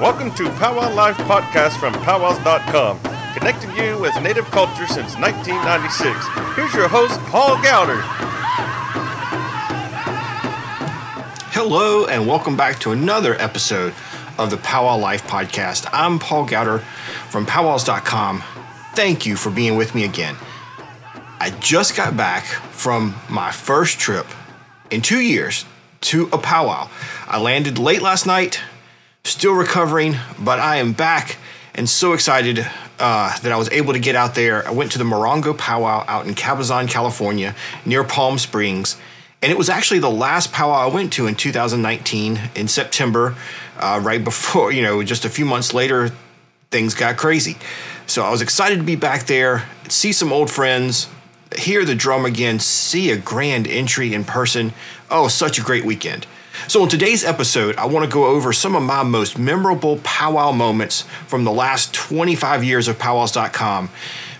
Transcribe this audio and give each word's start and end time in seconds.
Welcome 0.00 0.30
to 0.36 0.48
Powwow 0.52 0.94
Life 0.94 1.18
Podcast 1.18 1.78
from 1.78 1.92
powwows.com, 1.92 3.00
connecting 3.34 3.70
you 3.76 3.98
with 4.00 4.18
Native 4.22 4.46
culture 4.46 4.86
since 4.86 5.14
1996. 5.16 6.56
Here's 6.56 6.72
your 6.72 6.88
host, 6.88 7.20
Paul 7.24 7.62
Gowder. 7.62 8.00
Hello, 11.52 12.06
and 12.06 12.26
welcome 12.26 12.56
back 12.56 12.78
to 12.80 12.92
another 12.92 13.34
episode 13.34 13.92
of 14.38 14.48
the 14.48 14.56
Powwow 14.56 14.96
Life 14.96 15.26
Podcast. 15.26 15.86
I'm 15.92 16.18
Paul 16.18 16.46
Gowder 16.46 16.80
from 17.28 17.44
powwows.com. 17.44 18.42
Thank 18.94 19.26
you 19.26 19.36
for 19.36 19.50
being 19.50 19.76
with 19.76 19.94
me 19.94 20.04
again. 20.04 20.36
I 21.38 21.50
just 21.60 21.94
got 21.94 22.16
back 22.16 22.44
from 22.44 23.16
my 23.28 23.52
first 23.52 23.98
trip 23.98 24.26
in 24.90 25.02
two 25.02 25.20
years 25.20 25.66
to 26.00 26.30
a 26.32 26.38
powwow. 26.38 26.88
I 27.28 27.38
landed 27.38 27.78
late 27.78 28.00
last 28.00 28.26
night, 28.26 28.60
still 29.24 29.54
recovering, 29.54 30.16
but 30.38 30.58
I 30.58 30.76
am 30.76 30.92
back 30.92 31.36
and 31.74 31.88
so 31.88 32.12
excited 32.12 32.66
uh, 32.98 33.38
that 33.38 33.52
I 33.52 33.56
was 33.56 33.70
able 33.70 33.92
to 33.92 33.98
get 33.98 34.14
out 34.14 34.34
there. 34.34 34.66
I 34.66 34.72
went 34.72 34.92
to 34.92 34.98
the 34.98 35.04
Morongo 35.04 35.56
Powwow 35.56 36.04
out 36.06 36.26
in 36.26 36.34
Cabazon, 36.34 36.88
California, 36.88 37.54
near 37.84 38.04
Palm 38.04 38.38
Springs. 38.38 38.96
And 39.42 39.50
it 39.50 39.56
was 39.56 39.70
actually 39.70 40.00
the 40.00 40.10
last 40.10 40.52
powwow 40.52 40.88
I 40.88 40.92
went 40.92 41.14
to 41.14 41.26
in 41.26 41.34
2019 41.34 42.38
in 42.54 42.68
September, 42.68 43.34
uh, 43.78 44.00
right 44.02 44.22
before, 44.22 44.72
you 44.72 44.82
know, 44.82 45.02
just 45.02 45.24
a 45.24 45.30
few 45.30 45.46
months 45.46 45.72
later, 45.72 46.10
things 46.70 46.94
got 46.94 47.16
crazy. 47.16 47.56
So 48.06 48.22
I 48.22 48.30
was 48.30 48.42
excited 48.42 48.76
to 48.76 48.84
be 48.84 48.96
back 48.96 49.26
there, 49.26 49.66
see 49.88 50.12
some 50.12 50.32
old 50.32 50.50
friends, 50.50 51.08
hear 51.56 51.84
the 51.84 51.94
drum 51.94 52.26
again, 52.26 52.58
see 52.58 53.10
a 53.10 53.16
grand 53.16 53.66
entry 53.66 54.12
in 54.12 54.24
person. 54.24 54.72
Oh, 55.10 55.28
such 55.28 55.58
a 55.58 55.62
great 55.62 55.84
weekend. 55.84 56.26
So, 56.68 56.82
in 56.82 56.88
today's 56.88 57.24
episode, 57.24 57.76
I 57.76 57.86
want 57.86 58.04
to 58.04 58.12
go 58.12 58.26
over 58.26 58.52
some 58.52 58.76
of 58.76 58.82
my 58.82 59.02
most 59.02 59.38
memorable 59.38 59.98
powwow 60.04 60.52
moments 60.52 61.02
from 61.26 61.44
the 61.44 61.50
last 61.50 61.94
25 61.94 62.62
years 62.62 62.86
of 62.86 62.98
powwows.com 62.98 63.90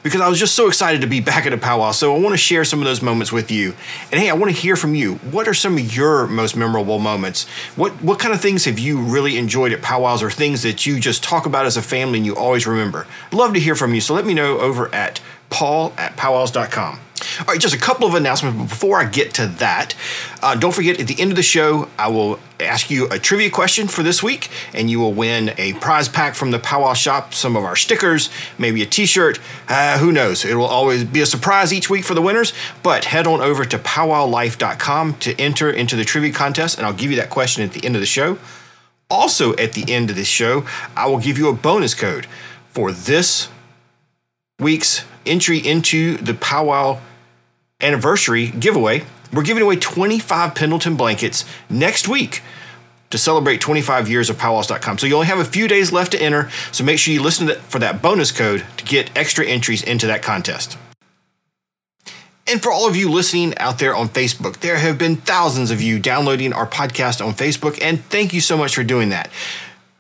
because 0.03 0.21
I 0.21 0.29
was 0.29 0.39
just 0.39 0.55
so 0.55 0.69
excited 0.69 1.03
to 1.03 1.07
be 1.07 1.21
back 1.21 1.47
at 1.47 1.53
a 1.53 1.59
powwow. 1.59 1.93
So, 1.93 2.15
I 2.15 2.19
want 2.19 2.35
to 2.35 2.39
share 2.39 2.65
some 2.65 2.81
of 2.81 2.85
those 2.85 3.03
moments 3.03 3.33
with 3.33 3.51
you. 3.51 3.75
And 4.13 4.21
hey, 4.21 4.31
I 4.31 4.35
want 4.35 4.55
to 4.55 4.61
hear 4.61 4.77
from 4.77 4.95
you. 4.95 5.15
What 5.17 5.49
are 5.49 5.55
some 5.55 5.77
of 5.77 5.97
your 5.97 6.27
most 6.27 6.57
memorable 6.57 6.99
moments? 6.99 7.49
What, 7.75 7.93
what 8.03 8.19
kind 8.19 8.35
of 8.35 8.41
things 8.41 8.65
have 8.67 8.79
you 8.79 9.01
really 9.01 9.37
enjoyed 9.37 9.73
at 9.73 9.83
powwows 9.83 10.23
or 10.23 10.31
things 10.31 10.63
that 10.63 10.87
you 10.87 11.01
just 11.01 11.23
talk 11.23 11.47
about 11.47 11.67
as 11.67 11.77
a 11.77 11.83
family 11.83 12.19
and 12.19 12.27
you 12.27 12.37
always 12.37 12.67
remember? 12.67 13.07
Love 13.33 13.55
to 13.55 13.61
hear 13.61 13.75
from 13.75 13.95
you. 13.95 14.01
So, 14.01 14.15
let 14.15 14.27
me 14.27 14.35
know 14.35 14.59
over 14.59 14.95
at 14.95 15.21
paul 15.49 15.93
at 15.97 16.17
powwows.com. 16.17 17.01
All 17.41 17.47
right, 17.47 17.61
just 17.61 17.75
a 17.75 17.79
couple 17.79 18.07
of 18.07 18.15
announcements. 18.15 18.71
Before 18.71 19.01
I 19.01 19.05
get 19.05 19.35
to 19.35 19.47
that, 19.47 19.95
uh, 20.43 20.55
don't 20.55 20.75
forget 20.75 21.01
at 21.01 21.07
the 21.07 21.21
end 21.21 21.33
of 21.33 21.37
the 21.37 21.43
show, 21.43 21.89
I 21.99 22.09
will 22.09 22.39
ask 22.59 22.91
you 22.91 23.09
a 23.09 23.19
trivia 23.19 23.51
question 23.51 23.89
for 23.89 24.03
this 24.03 24.23
week, 24.23 24.49
and 24.75 24.91
you 24.91 25.01
will 25.01 25.13
win 25.13 25.53
a 25.59 25.75
prize 25.75 26.09
pack 26.09 26.35
from 26.35 26.51
the 26.51 26.59
Powwow 26.59 26.95
Shop, 26.95 27.35
some 27.35 27.57
of 27.57 27.65
our 27.65 27.77
stickers, 27.77 28.31
maybe 28.59 28.83
a 28.83 28.87
t 28.87 29.07
shirt. 29.07 29.39
Uh, 29.69 29.99
who 29.99 30.13
knows? 30.13 30.45
It 30.45 30.55
will 30.55 30.65
always 30.65 31.05
be 31.05 31.21
a 31.21 31.27
surprise 31.27 31.73
each 31.73 31.91
week 31.91 32.05
for 32.05 32.15
the 32.15 32.23
winners. 32.23 32.53
But 32.83 33.07
head 33.07 33.27
on 33.27 33.41
over 33.41 33.65
to 33.65 33.79
powwowlife.com 33.79 35.15
to 35.15 35.41
enter 35.41 35.71
into 35.71 35.97
the 35.97 36.05
trivia 36.05 36.33
contest, 36.33 36.79
and 36.79 36.87
I'll 36.87 36.93
give 36.93 37.11
you 37.11 37.17
that 37.17 37.31
question 37.31 37.65
at 37.65 37.73
the 37.73 37.85
end 37.85 37.97
of 37.97 38.01
the 38.01 38.07
show. 38.07 38.39
Also, 39.11 39.57
at 39.57 39.73
the 39.73 39.93
end 39.93 40.09
of 40.09 40.17
this 40.17 40.29
show, 40.29 40.65
I 40.97 41.07
will 41.07 41.19
give 41.19 41.37
you 41.37 41.49
a 41.49 41.53
bonus 41.53 41.95
code 41.95 42.27
for 42.69 42.93
this 42.93 43.49
week's 44.61 45.05
entry 45.27 45.59
into 45.59 46.17
the 46.19 46.35
Powwow 46.35 47.01
anniversary 47.81 48.49
giveaway. 48.49 49.05
We're 49.33 49.43
giving 49.43 49.63
away 49.63 49.77
25 49.77 50.55
Pendleton 50.55 50.97
blankets 50.97 51.45
next 51.69 52.09
week 52.09 52.43
to 53.11 53.19
celebrate 53.19 53.61
25 53.61 54.09
years 54.09 54.31
of 54.31 54.39
powwows.com. 54.39 54.99
So 54.99 55.07
you 55.07 55.15
only 55.15 55.27
have 55.27 55.39
a 55.39 55.45
few 55.45 55.69
days 55.69 55.93
left 55.93 56.13
to 56.13 56.23
enter, 56.23 56.51
so 56.73 56.85
make 56.85 56.99
sure 56.99 57.13
you 57.13 57.23
listen 57.23 57.49
for 57.49 57.79
that 57.81 58.01
bonus 58.01 58.33
code 58.33 58.65
to 58.77 58.85
get 58.85 59.11
extra 59.17 59.45
entries 59.45 59.83
into 59.83 60.07
that 60.07 60.23
contest. 60.23 60.79
And 62.47 62.61
for 62.61 62.73
all 62.73 62.89
of 62.89 62.97
you 62.97 63.11
listening 63.11 63.57
out 63.59 63.79
there 63.79 63.95
on 63.95 64.09
Facebook, 64.09 64.59
there 64.59 64.79
have 64.79 64.99
been 64.99 65.17
thousands 65.17 65.71
of 65.71 65.81
you 65.81 66.01
downloading 66.01 66.53
our 66.53 66.67
podcast 66.67 67.25
on 67.25 67.35
Facebook, 67.35 67.79
and 67.81 68.03
thank 68.07 68.33
you 68.33 68.41
so 68.41 68.57
much 68.57 68.75
for 68.75 68.83
doing 68.83 69.11
that. 69.11 69.31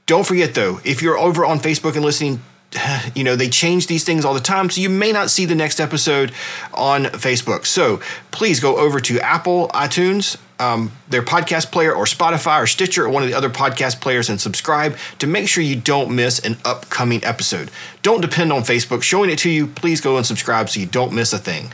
Don't 0.06 0.26
forget 0.26 0.54
though, 0.54 0.80
if 0.84 1.02
you're 1.02 1.18
over 1.18 1.44
on 1.44 1.60
Facebook 1.60 1.94
and 1.94 2.04
listening, 2.04 2.40
you 3.14 3.24
know, 3.24 3.36
they 3.36 3.48
change 3.48 3.86
these 3.86 4.04
things 4.04 4.24
all 4.24 4.34
the 4.34 4.40
time, 4.40 4.70
so 4.70 4.80
you 4.80 4.88
may 4.88 5.12
not 5.12 5.30
see 5.30 5.44
the 5.44 5.54
next 5.54 5.80
episode 5.80 6.32
on 6.74 7.04
Facebook. 7.04 7.66
So 7.66 8.00
please 8.30 8.60
go 8.60 8.76
over 8.76 9.00
to 9.00 9.20
Apple, 9.20 9.68
iTunes, 9.68 10.36
um, 10.58 10.92
their 11.08 11.22
podcast 11.22 11.72
player, 11.72 11.92
or 11.92 12.04
Spotify, 12.04 12.62
or 12.62 12.66
Stitcher, 12.66 13.06
or 13.06 13.08
one 13.08 13.22
of 13.22 13.28
the 13.28 13.34
other 13.34 13.50
podcast 13.50 14.00
players, 14.00 14.28
and 14.28 14.40
subscribe 14.40 14.96
to 15.18 15.26
make 15.26 15.48
sure 15.48 15.62
you 15.62 15.76
don't 15.76 16.14
miss 16.14 16.38
an 16.38 16.58
upcoming 16.64 17.24
episode. 17.24 17.70
Don't 18.02 18.20
depend 18.20 18.52
on 18.52 18.62
Facebook 18.62 19.02
showing 19.02 19.30
it 19.30 19.38
to 19.40 19.50
you. 19.50 19.66
Please 19.66 20.00
go 20.00 20.16
and 20.16 20.26
subscribe 20.26 20.68
so 20.68 20.80
you 20.80 20.86
don't 20.86 21.12
miss 21.12 21.32
a 21.32 21.38
thing. 21.38 21.72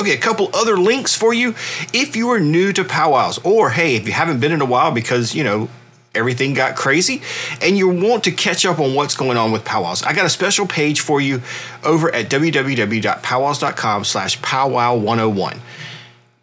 Okay, 0.00 0.14
a 0.14 0.18
couple 0.18 0.48
other 0.54 0.78
links 0.78 1.16
for 1.16 1.34
you. 1.34 1.56
If 1.92 2.14
you 2.14 2.30
are 2.30 2.38
new 2.38 2.72
to 2.72 2.84
powwows, 2.84 3.38
or 3.38 3.70
hey, 3.70 3.96
if 3.96 4.06
you 4.06 4.12
haven't 4.12 4.38
been 4.38 4.52
in 4.52 4.60
a 4.60 4.64
while 4.64 4.92
because, 4.92 5.34
you 5.34 5.42
know, 5.42 5.68
everything 6.18 6.52
got 6.52 6.76
crazy 6.76 7.22
and 7.62 7.78
you 7.78 7.88
want 7.88 8.24
to 8.24 8.32
catch 8.32 8.66
up 8.66 8.78
on 8.78 8.94
what's 8.94 9.16
going 9.16 9.38
on 9.38 9.52
with 9.52 9.64
powwows. 9.64 10.02
I 10.02 10.12
got 10.12 10.26
a 10.26 10.30
special 10.30 10.66
page 10.66 11.00
for 11.00 11.20
you 11.20 11.40
over 11.84 12.14
at 12.14 12.28
www.powwows.com 12.28 14.04
slash 14.04 14.38
powwow101 14.40 15.58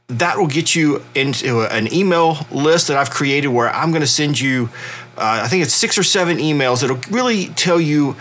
that 0.08 0.38
will 0.38 0.48
get 0.48 0.76
you 0.76 1.04
into 1.16 1.62
an 1.62 1.92
email 1.92 2.38
list 2.52 2.90
that 2.90 2.98
i've 2.98 3.10
created 3.10 3.48
where 3.48 3.70
i'm 3.70 3.90
going 3.90 4.02
to 4.04 4.08
send 4.08 4.40
you 4.40 4.70
uh, 5.18 5.42
i 5.44 5.48
think 5.48 5.64
it's 5.64 5.74
six 5.74 5.98
or 5.98 6.04
seven 6.04 6.38
emails 6.38 6.82
that'll 6.82 7.00
really 7.10 7.48
tell 7.48 7.82
you 7.82 8.16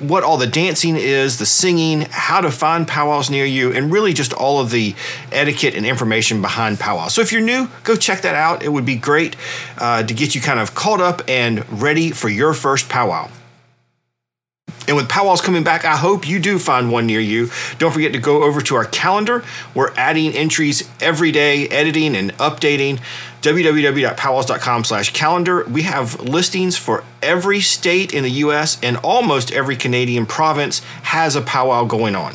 what 0.00 0.22
all 0.22 0.36
the 0.36 0.46
dancing 0.46 0.96
is, 0.96 1.38
the 1.38 1.46
singing, 1.46 2.02
how 2.10 2.40
to 2.40 2.50
find 2.50 2.86
powwows 2.86 3.30
near 3.30 3.44
you, 3.44 3.72
and 3.72 3.92
really 3.92 4.12
just 4.12 4.32
all 4.32 4.60
of 4.60 4.70
the 4.70 4.94
etiquette 5.32 5.74
and 5.74 5.86
information 5.86 6.40
behind 6.40 6.78
powwows. 6.78 7.14
So 7.14 7.20
if 7.20 7.32
you're 7.32 7.42
new, 7.42 7.68
go 7.84 7.96
check 7.96 8.22
that 8.22 8.34
out. 8.34 8.62
It 8.62 8.68
would 8.68 8.86
be 8.86 8.96
great 8.96 9.36
uh, 9.78 10.02
to 10.02 10.14
get 10.14 10.34
you 10.34 10.40
kind 10.40 10.60
of 10.60 10.74
caught 10.74 11.00
up 11.00 11.22
and 11.28 11.64
ready 11.80 12.10
for 12.10 12.28
your 12.28 12.54
first 12.54 12.88
powwow. 12.88 13.30
And 14.88 14.96
with 14.96 15.08
powwows 15.08 15.42
coming 15.42 15.62
back, 15.62 15.84
I 15.84 15.96
hope 15.96 16.26
you 16.26 16.40
do 16.40 16.58
find 16.58 16.90
one 16.90 17.06
near 17.06 17.20
you. 17.20 17.50
Don't 17.78 17.92
forget 17.92 18.14
to 18.14 18.18
go 18.18 18.42
over 18.42 18.62
to 18.62 18.74
our 18.74 18.86
calendar. 18.86 19.44
We're 19.74 19.92
adding 19.96 20.32
entries 20.32 20.88
every 21.00 21.30
day, 21.30 21.68
editing 21.68 22.16
and 22.16 22.32
updating. 22.38 23.00
www.powwows.com 23.42 24.84
slash 24.84 25.12
calendar. 25.12 25.64
We 25.64 25.82
have 25.82 26.18
listings 26.20 26.78
for 26.78 27.04
every 27.22 27.60
state 27.60 28.14
in 28.14 28.24
the 28.24 28.30
U.S. 28.30 28.78
and 28.82 28.96
almost 28.96 29.52
every 29.52 29.76
Canadian 29.76 30.24
province 30.24 30.80
has 31.02 31.36
a 31.36 31.42
powwow 31.42 31.84
going 31.84 32.16
on. 32.16 32.34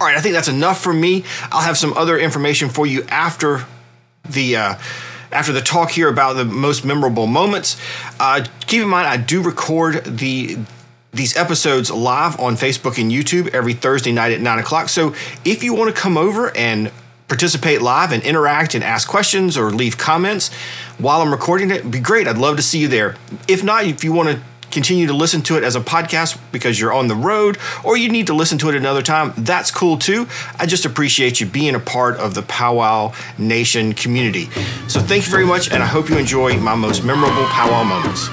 All 0.00 0.06
right, 0.06 0.16
I 0.16 0.20
think 0.20 0.34
that's 0.34 0.48
enough 0.48 0.80
for 0.82 0.92
me. 0.92 1.24
I'll 1.52 1.62
have 1.62 1.78
some 1.78 1.92
other 1.96 2.18
information 2.18 2.68
for 2.68 2.84
you 2.84 3.04
after 3.04 3.64
the 4.28 4.56
uh, 4.56 4.74
after 5.30 5.52
the 5.52 5.60
talk 5.60 5.90
here 5.90 6.08
about 6.08 6.34
the 6.34 6.44
most 6.44 6.84
memorable 6.84 7.26
moments. 7.26 7.80
Uh, 8.18 8.44
keep 8.66 8.82
in 8.82 8.88
mind, 8.88 9.06
I 9.06 9.16
do 9.16 9.40
record 9.42 10.04
the 10.04 10.58
these 11.12 11.36
episodes 11.36 11.90
live 11.90 12.38
on 12.38 12.54
Facebook 12.54 13.00
and 13.00 13.10
YouTube 13.10 13.48
every 13.48 13.74
Thursday 13.74 14.12
night 14.12 14.32
at 14.32 14.40
9 14.40 14.58
o'clock. 14.58 14.88
So 14.88 15.14
if 15.44 15.62
you 15.62 15.74
want 15.74 15.94
to 15.94 16.00
come 16.00 16.16
over 16.16 16.54
and 16.56 16.92
participate 17.28 17.82
live 17.82 18.12
and 18.12 18.22
interact 18.22 18.74
and 18.74 18.82
ask 18.82 19.08
questions 19.08 19.56
or 19.56 19.70
leave 19.70 19.98
comments 19.98 20.52
while 20.98 21.20
I'm 21.20 21.30
recording 21.30 21.70
it, 21.70 21.90
be 21.90 22.00
great. 22.00 22.26
I'd 22.26 22.38
love 22.38 22.56
to 22.56 22.62
see 22.62 22.78
you 22.78 22.88
there. 22.88 23.16
If 23.46 23.62
not, 23.62 23.84
if 23.84 24.02
you 24.04 24.12
want 24.12 24.30
to 24.30 24.42
continue 24.70 25.06
to 25.06 25.14
listen 25.14 25.40
to 25.42 25.56
it 25.56 25.64
as 25.64 25.76
a 25.76 25.80
podcast 25.80 26.38
because 26.52 26.78
you're 26.78 26.92
on 26.92 27.08
the 27.08 27.14
road 27.14 27.56
or 27.84 27.96
you 27.96 28.08
need 28.08 28.26
to 28.26 28.34
listen 28.34 28.58
to 28.58 28.68
it 28.68 28.74
another 28.74 29.02
time, 29.02 29.32
that's 29.38 29.70
cool 29.70 29.96
too. 29.96 30.26
I 30.58 30.66
just 30.66 30.84
appreciate 30.84 31.40
you 31.40 31.46
being 31.46 31.74
a 31.74 31.80
part 31.80 32.16
of 32.16 32.34
the 32.34 32.42
Powwow 32.42 33.14
Nation 33.38 33.94
community. 33.94 34.44
So 34.88 35.00
thank 35.00 35.24
you 35.24 35.30
very 35.30 35.46
much, 35.46 35.70
and 35.70 35.82
I 35.82 35.86
hope 35.86 36.10
you 36.10 36.18
enjoy 36.18 36.58
my 36.58 36.74
most 36.74 37.02
memorable 37.02 37.44
powwow 37.46 37.82
moments. 37.84 38.28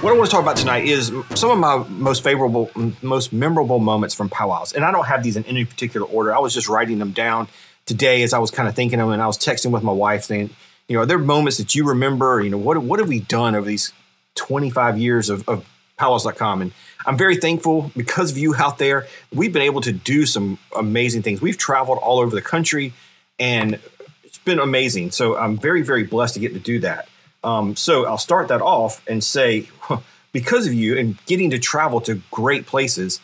What 0.00 0.12
I 0.12 0.16
want 0.16 0.30
to 0.30 0.30
talk 0.30 0.42
about 0.42 0.56
tonight 0.56 0.84
is 0.84 1.12
some 1.34 1.50
of 1.50 1.58
my 1.58 1.84
most 1.88 2.22
favorable, 2.22 2.70
most 3.02 3.32
memorable 3.32 3.80
moments 3.80 4.14
from 4.14 4.28
powwows. 4.28 4.72
And 4.72 4.84
I 4.84 4.92
don't 4.92 5.06
have 5.06 5.24
these 5.24 5.36
in 5.36 5.44
any 5.46 5.64
particular 5.64 6.06
order. 6.06 6.32
I 6.34 6.38
was 6.38 6.54
just 6.54 6.68
writing 6.68 7.00
them 7.00 7.10
down 7.10 7.48
today 7.84 8.22
as 8.22 8.32
I 8.32 8.38
was 8.38 8.52
kind 8.52 8.68
of 8.68 8.76
thinking 8.76 9.00
them, 9.00 9.10
and 9.10 9.20
I 9.20 9.26
was 9.26 9.36
texting 9.36 9.72
with 9.72 9.82
my 9.82 9.92
wife 9.92 10.24
saying, 10.24 10.50
you 10.86 10.94
know, 10.94 11.02
are 11.02 11.06
there 11.06 11.18
moments 11.18 11.58
that 11.58 11.74
you 11.74 11.84
remember? 11.84 12.40
You 12.40 12.50
know, 12.50 12.58
what 12.58 12.78
what 12.78 13.00
have 13.00 13.08
we 13.08 13.20
done 13.20 13.56
over 13.56 13.66
these 13.66 13.92
25 14.36 14.98
years 14.98 15.30
of, 15.30 15.48
of 15.48 15.68
powwows.com? 15.96 16.62
And 16.62 16.72
I'm 17.04 17.18
very 17.18 17.36
thankful 17.36 17.90
because 17.96 18.30
of 18.30 18.38
you 18.38 18.54
out 18.54 18.78
there. 18.78 19.08
We've 19.34 19.52
been 19.52 19.62
able 19.62 19.80
to 19.80 19.92
do 19.92 20.26
some 20.26 20.58
amazing 20.76 21.22
things. 21.22 21.42
We've 21.42 21.58
traveled 21.58 21.98
all 21.98 22.20
over 22.20 22.36
the 22.36 22.42
country, 22.42 22.92
and 23.40 23.80
it's 24.22 24.38
been 24.38 24.60
amazing. 24.60 25.10
So 25.10 25.36
I'm 25.36 25.58
very, 25.58 25.82
very 25.82 26.04
blessed 26.04 26.34
to 26.34 26.40
get 26.40 26.54
to 26.54 26.60
do 26.60 26.78
that. 26.80 27.08
Um, 27.44 27.76
so 27.76 28.06
I'll 28.06 28.18
start 28.18 28.48
that 28.48 28.60
off 28.60 29.02
and 29.08 29.22
say, 29.22 29.68
because 30.32 30.66
of 30.66 30.74
you 30.74 30.96
and 30.96 31.24
getting 31.26 31.50
to 31.50 31.58
travel 31.58 32.00
to 32.02 32.22
great 32.30 32.66
places, 32.66 33.20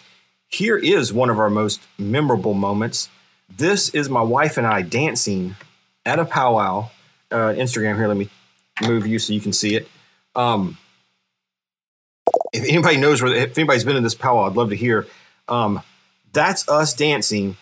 here 0.48 0.76
is 0.76 1.12
one 1.12 1.30
of 1.30 1.38
our 1.38 1.50
most 1.50 1.82
memorable 1.98 2.54
moments. 2.54 3.08
this 3.56 3.90
is 3.90 4.08
my 4.08 4.22
wife 4.22 4.56
and 4.56 4.66
I 4.66 4.82
dancing 4.82 5.56
at 6.06 6.18
a 6.18 6.24
powwow. 6.24 6.90
Uh, 7.30 7.52
Instagram 7.54 7.96
here, 7.96 8.08
let 8.08 8.16
me 8.16 8.28
move 8.86 9.06
you 9.06 9.18
so 9.18 9.32
you 9.32 9.40
can 9.40 9.52
see 9.52 9.76
it. 9.76 9.88
Um, 10.34 10.78
if 12.52 12.64
anybody 12.68 12.96
knows 12.96 13.22
where, 13.22 13.32
if 13.32 13.56
anybody's 13.58 13.84
been 13.84 13.96
in 13.96 14.02
this 14.02 14.14
powwow, 14.14 14.46
I'd 14.46 14.56
love 14.56 14.70
to 14.70 14.76
hear. 14.76 15.06
Um, 15.48 15.82
that's 16.32 16.68
us 16.68 16.94
dancing 16.94 17.56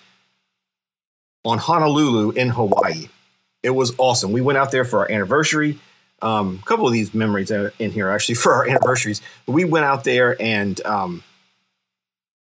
on 1.45 1.59
Honolulu 1.59 2.31
in 2.31 2.51
Hawaii. 2.51 3.09
It 3.63 3.71
was 3.71 3.95
awesome. 3.99 4.33
We 4.33 4.41
went 4.41 4.59
out 4.59 4.71
there 4.71 4.85
for 4.85 5.01
our 5.01 5.11
anniversary. 5.11 5.79
Um, 6.23 6.61
a 6.63 6.67
couple 6.67 6.87
of 6.87 6.93
these 6.93 7.13
memories 7.13 7.51
in 7.51 7.91
here 7.91 8.09
actually 8.09 8.35
for 8.37 8.55
our 8.55 8.69
anniversaries. 8.69 9.21
We 9.47 9.65
went 9.65 9.85
out 9.85 10.05
there 10.05 10.41
and 10.41 10.85
um, 10.87 11.23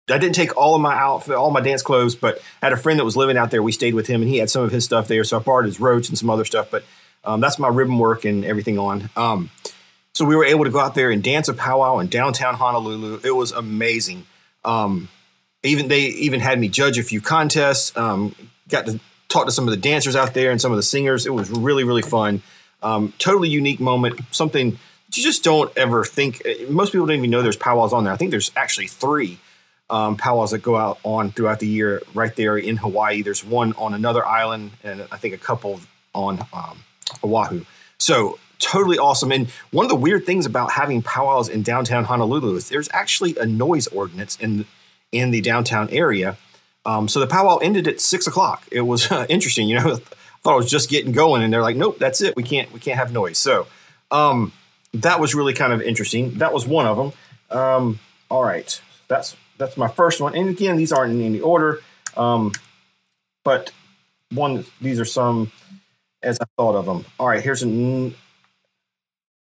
I 0.08 0.18
didn't 0.18 0.34
take 0.34 0.56
all 0.56 0.74
of 0.74 0.80
my 0.80 0.94
outfit, 0.94 1.36
all 1.36 1.50
my 1.50 1.60
dance 1.60 1.82
clothes, 1.82 2.14
but 2.14 2.38
I 2.60 2.66
had 2.66 2.72
a 2.72 2.76
friend 2.76 2.98
that 2.98 3.04
was 3.04 3.16
living 3.16 3.36
out 3.36 3.50
there. 3.50 3.62
We 3.62 3.72
stayed 3.72 3.94
with 3.94 4.06
him 4.06 4.20
and 4.22 4.30
he 4.30 4.38
had 4.38 4.50
some 4.50 4.62
of 4.62 4.70
his 4.70 4.84
stuff 4.84 5.08
there. 5.08 5.24
So 5.24 5.38
I 5.38 5.40
borrowed 5.40 5.64
his 5.64 5.80
roach 5.80 6.08
and 6.08 6.18
some 6.18 6.28
other 6.30 6.44
stuff, 6.44 6.70
but 6.70 6.84
um, 7.24 7.40
that's 7.40 7.58
my 7.58 7.68
ribbon 7.68 7.98
work 7.98 8.24
and 8.24 8.44
everything 8.44 8.78
on. 8.78 9.10
Um, 9.16 9.50
so 10.14 10.24
we 10.24 10.36
were 10.36 10.44
able 10.44 10.64
to 10.64 10.70
go 10.70 10.78
out 10.78 10.94
there 10.94 11.10
and 11.10 11.22
dance 11.22 11.48
a 11.48 11.54
powwow 11.54 11.98
in 11.98 12.08
downtown 12.08 12.54
Honolulu. 12.54 13.20
It 13.24 13.34
was 13.34 13.52
amazing. 13.52 14.26
Um, 14.64 15.08
even 15.62 15.88
they 15.88 16.02
even 16.06 16.40
had 16.40 16.58
me 16.58 16.68
judge 16.68 16.98
a 16.98 17.02
few 17.02 17.20
contests. 17.20 17.96
Um, 17.96 18.34
got 18.68 18.86
to 18.86 19.00
talk 19.28 19.46
to 19.46 19.52
some 19.52 19.66
of 19.66 19.70
the 19.70 19.80
dancers 19.80 20.16
out 20.16 20.34
there 20.34 20.50
and 20.50 20.60
some 20.60 20.72
of 20.72 20.76
the 20.76 20.82
singers. 20.82 21.24
It 21.26 21.32
was 21.32 21.50
really 21.50 21.84
really 21.84 22.02
fun. 22.02 22.42
Um, 22.82 23.12
totally 23.18 23.48
unique 23.48 23.80
moment. 23.80 24.20
Something 24.30 24.78
you 25.14 25.22
just 25.22 25.44
don't 25.44 25.70
ever 25.76 26.04
think. 26.04 26.42
Eh, 26.44 26.66
most 26.68 26.92
people 26.92 27.06
don't 27.06 27.16
even 27.16 27.30
know 27.30 27.42
there's 27.42 27.56
powwows 27.56 27.92
on 27.92 28.04
there. 28.04 28.12
I 28.12 28.16
think 28.16 28.30
there's 28.30 28.50
actually 28.56 28.88
three 28.88 29.38
um, 29.90 30.16
powwows 30.16 30.52
that 30.52 30.58
go 30.58 30.76
out 30.76 30.98
on 31.02 31.30
throughout 31.32 31.60
the 31.60 31.66
year 31.66 32.02
right 32.14 32.34
there 32.34 32.56
in 32.56 32.76
Hawaii. 32.76 33.22
There's 33.22 33.44
one 33.44 33.74
on 33.74 33.94
another 33.94 34.24
island, 34.24 34.72
and 34.82 35.06
I 35.12 35.16
think 35.18 35.34
a 35.34 35.38
couple 35.38 35.80
on 36.14 36.44
um, 36.52 36.82
Oahu. 37.22 37.64
So 37.98 38.38
totally 38.58 38.98
awesome. 38.98 39.32
And 39.32 39.48
one 39.70 39.84
of 39.84 39.90
the 39.90 39.96
weird 39.96 40.24
things 40.24 40.46
about 40.46 40.72
having 40.72 41.02
powwows 41.02 41.48
in 41.48 41.62
downtown 41.62 42.04
Honolulu 42.04 42.56
is 42.56 42.68
there's 42.68 42.88
actually 42.92 43.36
a 43.36 43.46
noise 43.46 43.86
ordinance 43.88 44.36
in 44.36 44.64
in 45.10 45.30
the 45.30 45.42
downtown 45.42 45.90
area. 45.90 46.38
Um, 46.86 47.06
so 47.06 47.20
the 47.20 47.26
powwow 47.26 47.58
ended 47.58 47.86
at 47.86 48.00
six 48.00 48.26
o'clock. 48.26 48.66
It 48.72 48.80
was 48.80 49.10
uh, 49.12 49.26
interesting, 49.28 49.68
you 49.68 49.78
know. 49.78 49.98
Thought 50.42 50.54
I 50.54 50.56
was 50.56 50.70
just 50.70 50.90
getting 50.90 51.12
going, 51.12 51.42
and 51.42 51.52
they're 51.52 51.62
like, 51.62 51.76
"Nope, 51.76 51.98
that's 51.98 52.20
it. 52.20 52.34
We 52.36 52.42
can't 52.42 52.72
we 52.72 52.80
can't 52.80 52.98
have 52.98 53.12
noise." 53.12 53.38
So 53.38 53.66
um, 54.10 54.52
that 54.94 55.20
was 55.20 55.34
really 55.34 55.54
kind 55.54 55.72
of 55.72 55.80
interesting. 55.80 56.34
That 56.38 56.52
was 56.52 56.66
one 56.66 56.86
of 56.86 56.96
them. 56.96 57.12
Um, 57.56 57.98
all 58.30 58.42
right, 58.42 58.80
that's 59.08 59.36
that's 59.58 59.76
my 59.76 59.88
first 59.88 60.20
one. 60.20 60.34
And 60.34 60.48
again, 60.48 60.76
these 60.76 60.92
aren't 60.92 61.12
in 61.12 61.22
any 61.22 61.40
order, 61.40 61.80
um, 62.16 62.52
but 63.44 63.72
one 64.30 64.64
these 64.80 64.98
are 64.98 65.04
some 65.04 65.52
as 66.22 66.38
I 66.40 66.44
thought 66.56 66.74
of 66.74 66.86
them. 66.86 67.04
All 67.18 67.28
right, 67.28 67.42
here's 67.42 67.62
an, 67.62 68.14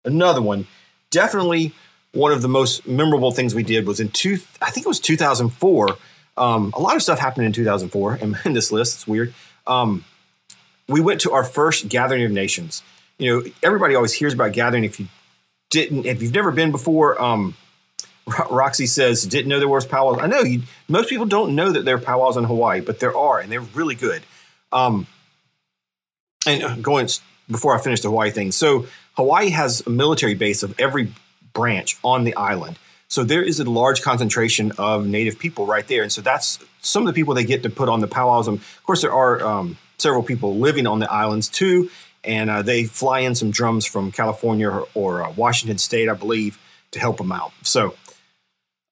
another 0.06 0.42
one. 0.42 0.68
Definitely 1.10 1.74
one 2.14 2.32
of 2.32 2.42
the 2.42 2.48
most 2.48 2.88
memorable 2.88 3.32
things 3.32 3.54
we 3.54 3.64
did 3.64 3.86
was 3.86 4.00
in 4.00 4.10
two. 4.10 4.40
I 4.62 4.72
think 4.72 4.86
it 4.86 4.90
was 4.90 5.00
2004. 5.00 5.98
Um, 6.38 6.72
a 6.76 6.80
lot 6.80 6.96
of 6.96 7.02
stuff 7.02 7.20
happened 7.20 7.46
in 7.46 7.54
2004 7.54 8.16
in, 8.22 8.38
in 8.46 8.54
this 8.54 8.72
list. 8.72 8.96
It's 8.96 9.08
weird. 9.08 9.34
Um, 9.66 10.04
we 10.88 11.02
went 11.02 11.22
to 11.22 11.32
our 11.32 11.44
first 11.44 11.90
gathering 11.90 12.24
of 12.24 12.32
nations. 12.32 12.84
You 13.18 13.44
know, 13.44 13.52
everybody 13.64 13.96
always 13.96 14.14
hears 14.14 14.34
about 14.34 14.54
gathering. 14.54 14.84
If 14.84 15.00
you 15.00 15.08
didn't, 15.70 16.06
if 16.06 16.22
you've 16.22 16.34
never 16.34 16.52
been 16.52 16.72
before, 16.72 17.22
um, 17.22 17.56
Roxy 18.50 18.86
says 18.86 19.24
didn't 19.24 19.48
know 19.48 19.60
there 19.60 19.68
was 19.68 19.86
powwows. 19.86 20.20
I 20.22 20.28
know 20.28 20.42
you, 20.42 20.62
most 20.88 21.10
people 21.10 21.26
don't 21.26 21.56
know 21.56 21.72
that 21.72 21.86
there 21.86 21.96
are 21.96 22.00
powwows 22.00 22.38
in 22.38 22.44
Hawaii, 22.44 22.82
but 22.82 23.00
there 23.00 23.16
are, 23.16 23.40
and 23.40 23.52
they're 23.52 23.62
really 23.62 23.96
good. 23.96 24.24
Um, 24.72 25.08
and 26.46 26.64
uh, 26.64 26.76
going 26.76 27.10
before 27.50 27.76
I 27.78 27.82
finish 27.82 28.02
the 28.02 28.10
Hawaii 28.10 28.32
thing, 28.32 28.52
so 28.52 28.88
Hawaii 29.16 29.50
has 29.50 29.82
a 29.86 29.90
military 29.90 30.36
base 30.36 30.64
of 30.64 30.78
every 30.80 31.14
branch 31.54 31.98
on 32.04 32.24
the 32.24 32.36
island. 32.36 32.78
So 33.10 33.24
there 33.24 33.42
is 33.42 33.60
a 33.62 33.64
large 33.64 34.02
concentration 34.02 34.74
of 34.78 35.08
Native 35.08 35.40
people 35.40 35.66
right 35.66 35.88
there, 35.88 36.04
and 36.04 36.12
so 36.12 36.22
that's 36.22 36.60
some 36.82 37.08
of 37.08 37.14
the 37.14 37.20
people 37.20 37.34
they 37.34 37.46
get 37.46 37.64
to 37.64 37.70
put 37.70 37.88
on 37.88 38.02
the 38.02 38.08
powwows. 38.08 38.48
And 38.48 38.58
of 38.58 38.84
course, 38.84 39.02
there 39.02 39.14
are 39.14 39.42
um, 39.42 39.78
several 39.98 40.24
people 40.24 40.56
living 40.58 40.88
on 40.88 41.00
the 41.00 41.12
islands 41.12 41.50
too, 41.50 41.90
and 42.24 42.50
uh, 42.50 42.62
they 42.62 42.84
fly 42.84 43.20
in 43.20 43.36
some 43.36 43.52
drums 43.52 43.86
from 43.86 44.12
California 44.12 44.70
or, 44.70 44.88
or 44.94 45.24
uh, 45.24 45.32
Washington 45.32 45.78
State, 45.78 46.10
I 46.10 46.14
believe, 46.14 46.60
to 46.92 47.00
help 47.00 47.18
them 47.18 47.32
out. 47.32 47.52
So, 47.64 47.96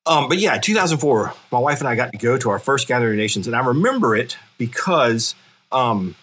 um, 0.05 0.29
but 0.29 0.37
yeah, 0.37 0.57
2004, 0.57 1.33
my 1.51 1.59
wife 1.59 1.79
and 1.79 1.87
I 1.87 1.95
got 1.95 2.11
to 2.11 2.17
go 2.17 2.37
to 2.37 2.49
our 2.49 2.59
first 2.59 2.87
Gathering 2.87 3.13
of 3.13 3.17
Nations, 3.17 3.47
and 3.47 3.55
I 3.55 3.65
remember 3.65 4.15
it 4.15 4.37
because 4.57 5.35
um, 5.71 6.15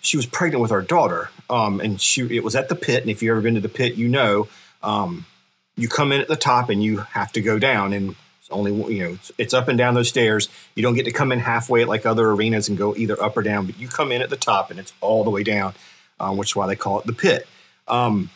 she 0.00 0.16
was 0.16 0.26
pregnant 0.26 0.62
with 0.62 0.72
our 0.72 0.82
daughter, 0.82 1.30
um, 1.48 1.80
and 1.80 2.00
she 2.00 2.22
it 2.36 2.44
was 2.44 2.54
at 2.54 2.68
the 2.68 2.76
pit. 2.76 3.02
And 3.02 3.10
if 3.10 3.22
you've 3.22 3.32
ever 3.32 3.40
been 3.40 3.54
to 3.54 3.60
the 3.60 3.68
pit, 3.68 3.96
you 3.96 4.08
know 4.08 4.48
um, 4.82 5.26
you 5.76 5.88
come 5.88 6.12
in 6.12 6.20
at 6.20 6.28
the 6.28 6.36
top 6.36 6.70
and 6.70 6.82
you 6.82 6.98
have 6.98 7.32
to 7.32 7.40
go 7.40 7.58
down, 7.58 7.92
and 7.92 8.16
it's 8.46 8.52
only 8.52 8.94
you 8.94 9.02
know 9.02 9.12
it's, 9.14 9.32
it's, 9.38 9.54
up 9.54 9.66
and 9.66 9.76
down 9.76 9.94
those 9.94 10.08
stairs. 10.08 10.48
You 10.76 10.82
don't 10.84 10.94
get 10.94 11.04
to 11.06 11.10
come 11.10 11.32
in 11.32 11.40
halfway 11.40 11.84
like 11.84 12.06
other 12.06 12.30
arenas 12.30 12.68
and 12.68 12.78
go 12.78 12.94
either 12.94 13.20
up 13.20 13.36
or 13.36 13.42
down, 13.42 13.66
but 13.66 13.76
you 13.76 13.88
come 13.88 14.12
in 14.12 14.22
at 14.22 14.30
the 14.30 14.36
top 14.36 14.70
and 14.70 14.78
it's 14.78 14.92
all 15.00 15.24
the 15.24 15.30
way 15.30 15.42
down, 15.42 15.74
um, 16.20 16.36
which 16.36 16.52
is 16.52 16.56
why 16.56 16.68
they 16.68 16.76
call 16.76 17.00
it 17.00 17.06
the 17.06 17.12
pit. 17.12 17.48
Um, 17.88 18.30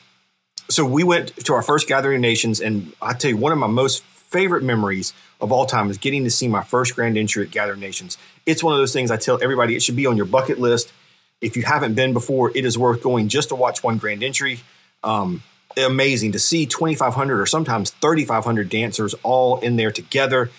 so 0.68 0.84
we 0.84 1.04
went 1.04 1.36
to 1.44 1.52
our 1.52 1.62
first 1.62 1.86
Gathering 1.86 2.16
of 2.16 2.22
Nations, 2.22 2.60
and 2.60 2.92
I 3.00 3.12
tell 3.12 3.30
you, 3.30 3.36
one 3.36 3.52
of 3.52 3.58
my 3.58 3.68
most 3.68 4.02
favorite 4.02 4.64
memories 4.64 5.12
of 5.40 5.52
all 5.52 5.64
time 5.64 5.90
is 5.90 5.98
getting 5.98 6.24
to 6.24 6.30
see 6.30 6.48
my 6.48 6.64
first 6.64 6.96
Grand 6.96 7.16
Entry 7.16 7.44
at 7.44 7.52
Gathering 7.52 7.78
Nations. 7.78 8.18
It's 8.46 8.64
one 8.64 8.72
of 8.72 8.80
those 8.80 8.92
things 8.92 9.12
I 9.12 9.16
tell 9.16 9.40
everybody 9.40 9.76
it 9.76 9.82
should 9.82 9.96
be 9.96 10.06
on 10.06 10.16
your 10.16 10.26
bucket 10.26 10.58
list. 10.58 10.92
If 11.40 11.56
you 11.56 11.62
haven't 11.62 11.94
been 11.94 12.12
before, 12.12 12.50
it 12.52 12.64
is 12.64 12.76
worth 12.76 13.00
going 13.00 13.28
just 13.28 13.50
to 13.50 13.54
watch 13.54 13.84
one 13.84 13.98
Grand 13.98 14.24
Entry. 14.24 14.60
Um, 15.04 15.44
amazing 15.76 16.32
to 16.32 16.38
see 16.38 16.66
2,500 16.66 17.40
or 17.40 17.46
sometimes 17.46 17.90
3,500 17.90 18.68
dancers 18.68 19.14
all 19.22 19.58
in 19.58 19.76
there 19.76 19.90
together, 19.90 20.50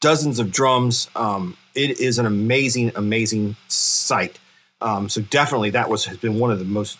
dozens 0.00 0.38
of 0.38 0.50
drums. 0.50 1.08
Um, 1.14 1.56
it 1.74 2.00
is 2.00 2.18
an 2.18 2.26
amazing, 2.26 2.92
amazing 2.94 3.56
sight. 3.68 4.38
Um, 4.80 5.08
so 5.08 5.20
definitely, 5.20 5.70
that 5.70 5.88
was 5.88 6.06
has 6.06 6.18
been 6.18 6.38
one 6.38 6.50
of 6.50 6.58
the 6.58 6.64
most 6.64 6.98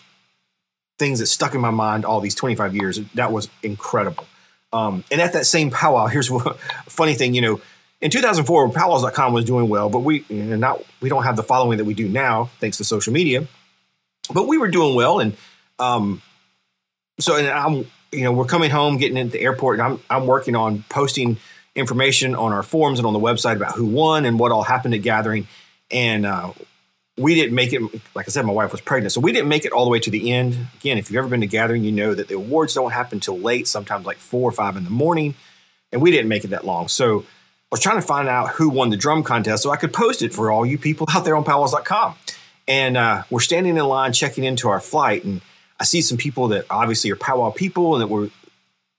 things 0.97 1.19
that 1.19 1.27
stuck 1.27 1.53
in 1.53 1.61
my 1.61 1.69
mind 1.69 2.05
all 2.05 2.19
these 2.19 2.35
25 2.35 2.75
years. 2.75 2.99
That 3.13 3.31
was 3.31 3.49
incredible. 3.61 4.25
Um, 4.73 5.03
and 5.11 5.21
at 5.21 5.33
that 5.33 5.45
same 5.45 5.71
powwow, 5.71 6.07
here's 6.07 6.31
a 6.31 6.53
funny 6.87 7.13
thing. 7.13 7.33
You 7.33 7.41
know, 7.41 7.61
in 8.01 8.11
2004, 8.11 8.69
powwows.com 8.69 9.33
was 9.33 9.45
doing 9.45 9.69
well, 9.69 9.89
but 9.89 9.99
we 9.99 10.25
not 10.29 10.83
we 11.01 11.09
don't 11.09 11.23
have 11.23 11.35
the 11.35 11.43
following 11.43 11.77
that 11.77 11.85
we 11.85 11.93
do 11.93 12.07
now 12.07 12.49
thanks 12.59 12.77
to 12.77 12.83
social 12.83 13.13
media. 13.13 13.47
But 14.33 14.47
we 14.47 14.57
were 14.57 14.67
doing 14.67 14.93
well, 14.93 15.19
and 15.19 15.37
um, 15.79 16.21
so 17.19 17.35
and 17.35 17.47
I'm 17.47 17.85
you 18.11 18.23
know 18.23 18.31
we're 18.31 18.45
coming 18.45 18.71
home, 18.71 18.97
getting 18.97 19.17
into 19.17 19.33
the 19.33 19.41
airport, 19.41 19.79
and 19.79 19.87
I'm 19.87 19.99
I'm 20.09 20.27
working 20.27 20.55
on 20.55 20.83
posting 20.89 21.37
information 21.75 22.35
on 22.35 22.53
our 22.53 22.63
forums 22.63 22.99
and 22.99 23.05
on 23.05 23.13
the 23.13 23.19
website 23.19 23.55
about 23.55 23.75
who 23.75 23.85
won 23.85 24.25
and 24.25 24.39
what 24.39 24.51
all 24.51 24.63
happened 24.63 24.93
at 24.93 25.01
gathering, 25.01 25.47
and 25.91 26.25
uh, 26.25 26.51
we 27.17 27.35
didn't 27.35 27.55
make 27.55 27.73
it. 27.73 27.81
Like 28.15 28.27
I 28.27 28.31
said, 28.31 28.45
my 28.45 28.53
wife 28.53 28.71
was 28.71 28.81
pregnant, 28.81 29.11
so 29.11 29.21
we 29.21 29.31
didn't 29.31 29.49
make 29.49 29.65
it 29.65 29.71
all 29.71 29.83
the 29.83 29.91
way 29.91 29.99
to 29.99 30.11
the 30.11 30.31
end. 30.31 30.67
Again, 30.79 30.97
if 30.97 31.09
you've 31.09 31.17
ever 31.17 31.27
been 31.27 31.41
to 31.41 31.47
gathering, 31.47 31.83
you 31.83 31.91
know 31.91 32.13
that 32.13 32.27
the 32.27 32.35
awards 32.35 32.73
don't 32.73 32.91
happen 32.91 33.17
until 33.17 33.37
late, 33.37 33.67
sometimes 33.67 34.05
like 34.05 34.17
four 34.17 34.47
or 34.47 34.53
five 34.53 34.77
in 34.77 34.83
the 34.83 34.89
morning, 34.89 35.35
and 35.91 36.01
we 36.01 36.11
didn't 36.11 36.29
make 36.29 36.43
it 36.43 36.49
that 36.49 36.65
long. 36.65 36.87
So 36.87 37.19
I 37.19 37.23
was 37.71 37.81
trying 37.81 37.99
to 37.99 38.05
find 38.05 38.27
out 38.29 38.51
who 38.51 38.69
won 38.69 38.91
the 38.91 38.97
drum 38.97 39.23
contest 39.23 39.63
so 39.63 39.71
I 39.71 39.75
could 39.75 39.91
post 39.91 40.21
it 40.21 40.33
for 40.33 40.51
all 40.51 40.65
you 40.65 40.77
people 40.77 41.07
out 41.13 41.25
there 41.25 41.35
on 41.35 41.43
powwows.com. 41.43 42.15
And 42.69 42.97
uh, 42.97 43.23
we're 43.29 43.39
standing 43.39 43.77
in 43.77 43.85
line 43.85 44.13
checking 44.13 44.43
into 44.43 44.69
our 44.69 44.81
flight, 44.81 45.23
and 45.23 45.41
I 45.79 45.83
see 45.83 46.01
some 46.01 46.17
people 46.17 46.49
that 46.49 46.65
obviously 46.69 47.11
are 47.11 47.15
powwow 47.15 47.51
people 47.51 47.95
and 47.95 48.01
that 48.01 48.07
were 48.07 48.29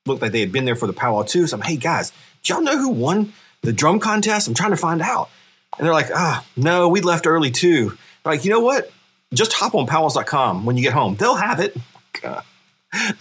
looked 0.06 0.23
like 0.23 0.32
they 0.32 0.40
had 0.40 0.52
been 0.52 0.64
there 0.64 0.76
for 0.76 0.87
the 0.87 0.92
powwow 0.92 1.23
too. 1.23 1.47
So 1.47 1.56
I'm, 1.56 1.62
hey 1.62 1.76
guys, 1.76 2.12
do 2.42 2.52
y'all 2.52 2.62
know 2.62 2.78
who 2.78 2.90
won 2.90 3.32
the 3.62 3.73
drum 3.73 4.00
contest? 4.00 4.49
I'm 4.49 4.54
trying 4.54 4.70
to 4.70 4.76
find 4.76 5.02
out. 5.02 5.30
And 5.76 5.87
they're 5.87 5.94
like, 5.94 6.11
ah, 6.14 6.44
no, 6.56 6.88
we 6.88 7.00
left 7.00 7.26
early 7.26 7.50
too. 7.50 7.97
like, 8.25 8.44
you 8.44 8.50
know 8.50 8.61
what? 8.61 8.90
Just 9.35 9.52
hop 9.52 9.75
on 9.75 9.87
powwows.com 9.87 10.64
when 10.64 10.76
you 10.76 10.82
get 10.82 10.94
home. 10.94 11.14
They'll 11.16 11.37
have 11.37 11.61
it. 11.61 11.76
God. 12.20 12.42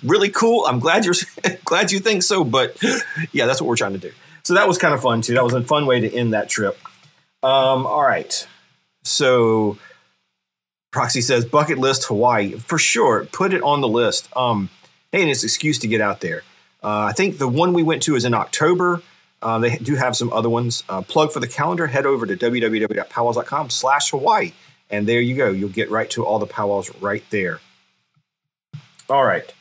Really 0.02 0.30
cool. 0.30 0.66
I'm 0.66 0.80
glad 0.80 1.04
you're 1.04 1.16
glad 1.66 1.92
you 1.92 2.00
think 2.00 2.24
so, 2.24 2.44
but 2.44 2.82
yeah, 3.34 3.46
that's 3.46 3.62
what 3.62 3.68
we're 3.68 3.76
trying 3.76 3.94
to 3.94 4.00
do. 4.00 4.12
So 4.44 4.54
that 4.54 4.68
was 4.68 4.78
kind 4.78 4.94
of 4.94 5.02
fun 5.02 5.22
too. 5.22 5.34
That 5.34 5.44
was 5.44 5.54
a 5.54 5.62
fun 5.62 5.86
way 5.86 6.00
to 6.00 6.14
end 6.14 6.34
that 6.34 6.48
trip. 6.48 6.80
Um, 7.44 7.86
all 7.86 8.02
right. 8.02 8.48
So 9.04 9.78
Roxy 10.96 11.22
says 11.22 11.46
bucket 11.46 11.78
list 11.78 12.06
Hawaii 12.06 12.54
for 12.54 12.78
sure. 12.80 13.26
Put 13.26 13.54
it 13.54 13.62
on 13.62 13.82
the 13.82 13.88
list. 13.88 14.30
Um, 14.36 14.70
hey, 15.12 15.22
and 15.22 15.30
it's 15.30 15.44
an 15.44 15.48
excuse 15.48 15.78
to 15.80 15.88
get 15.88 16.02
out 16.02 16.22
there. 16.22 16.42
Uh, 16.84 17.02
I 17.02 17.12
think 17.14 17.38
the 17.38 17.48
one 17.48 17.74
we 17.74 17.84
went 17.84 18.02
to 18.04 18.16
is 18.16 18.26
in 18.26 18.34
October. 18.34 19.02
Uh, 19.42 19.60
they 19.60 19.78
do 19.78 19.96
have 19.96 20.16
some 20.16 20.34
other 20.34 20.50
ones. 20.50 20.84
Uh, 20.90 21.02
plug 21.02 21.32
for 21.32 21.40
the 21.40 21.48
calendar. 21.48 21.86
Head 21.88 22.06
over 22.08 22.26
to 22.26 22.36
www.powwows.com 22.36 23.70
slash 23.70 24.10
Hawaii. 24.10 24.54
And 24.90 25.08
there 25.08 25.22
you 25.22 25.36
go. 25.36 25.50
You'll 25.50 25.70
get 25.70 25.92
right 25.92 26.10
to 26.12 26.26
all 26.26 26.40
the 26.40 26.48
powwows 26.48 26.90
right 27.02 27.24
there. 27.30 27.60
All 29.10 29.24
right. 29.24 29.54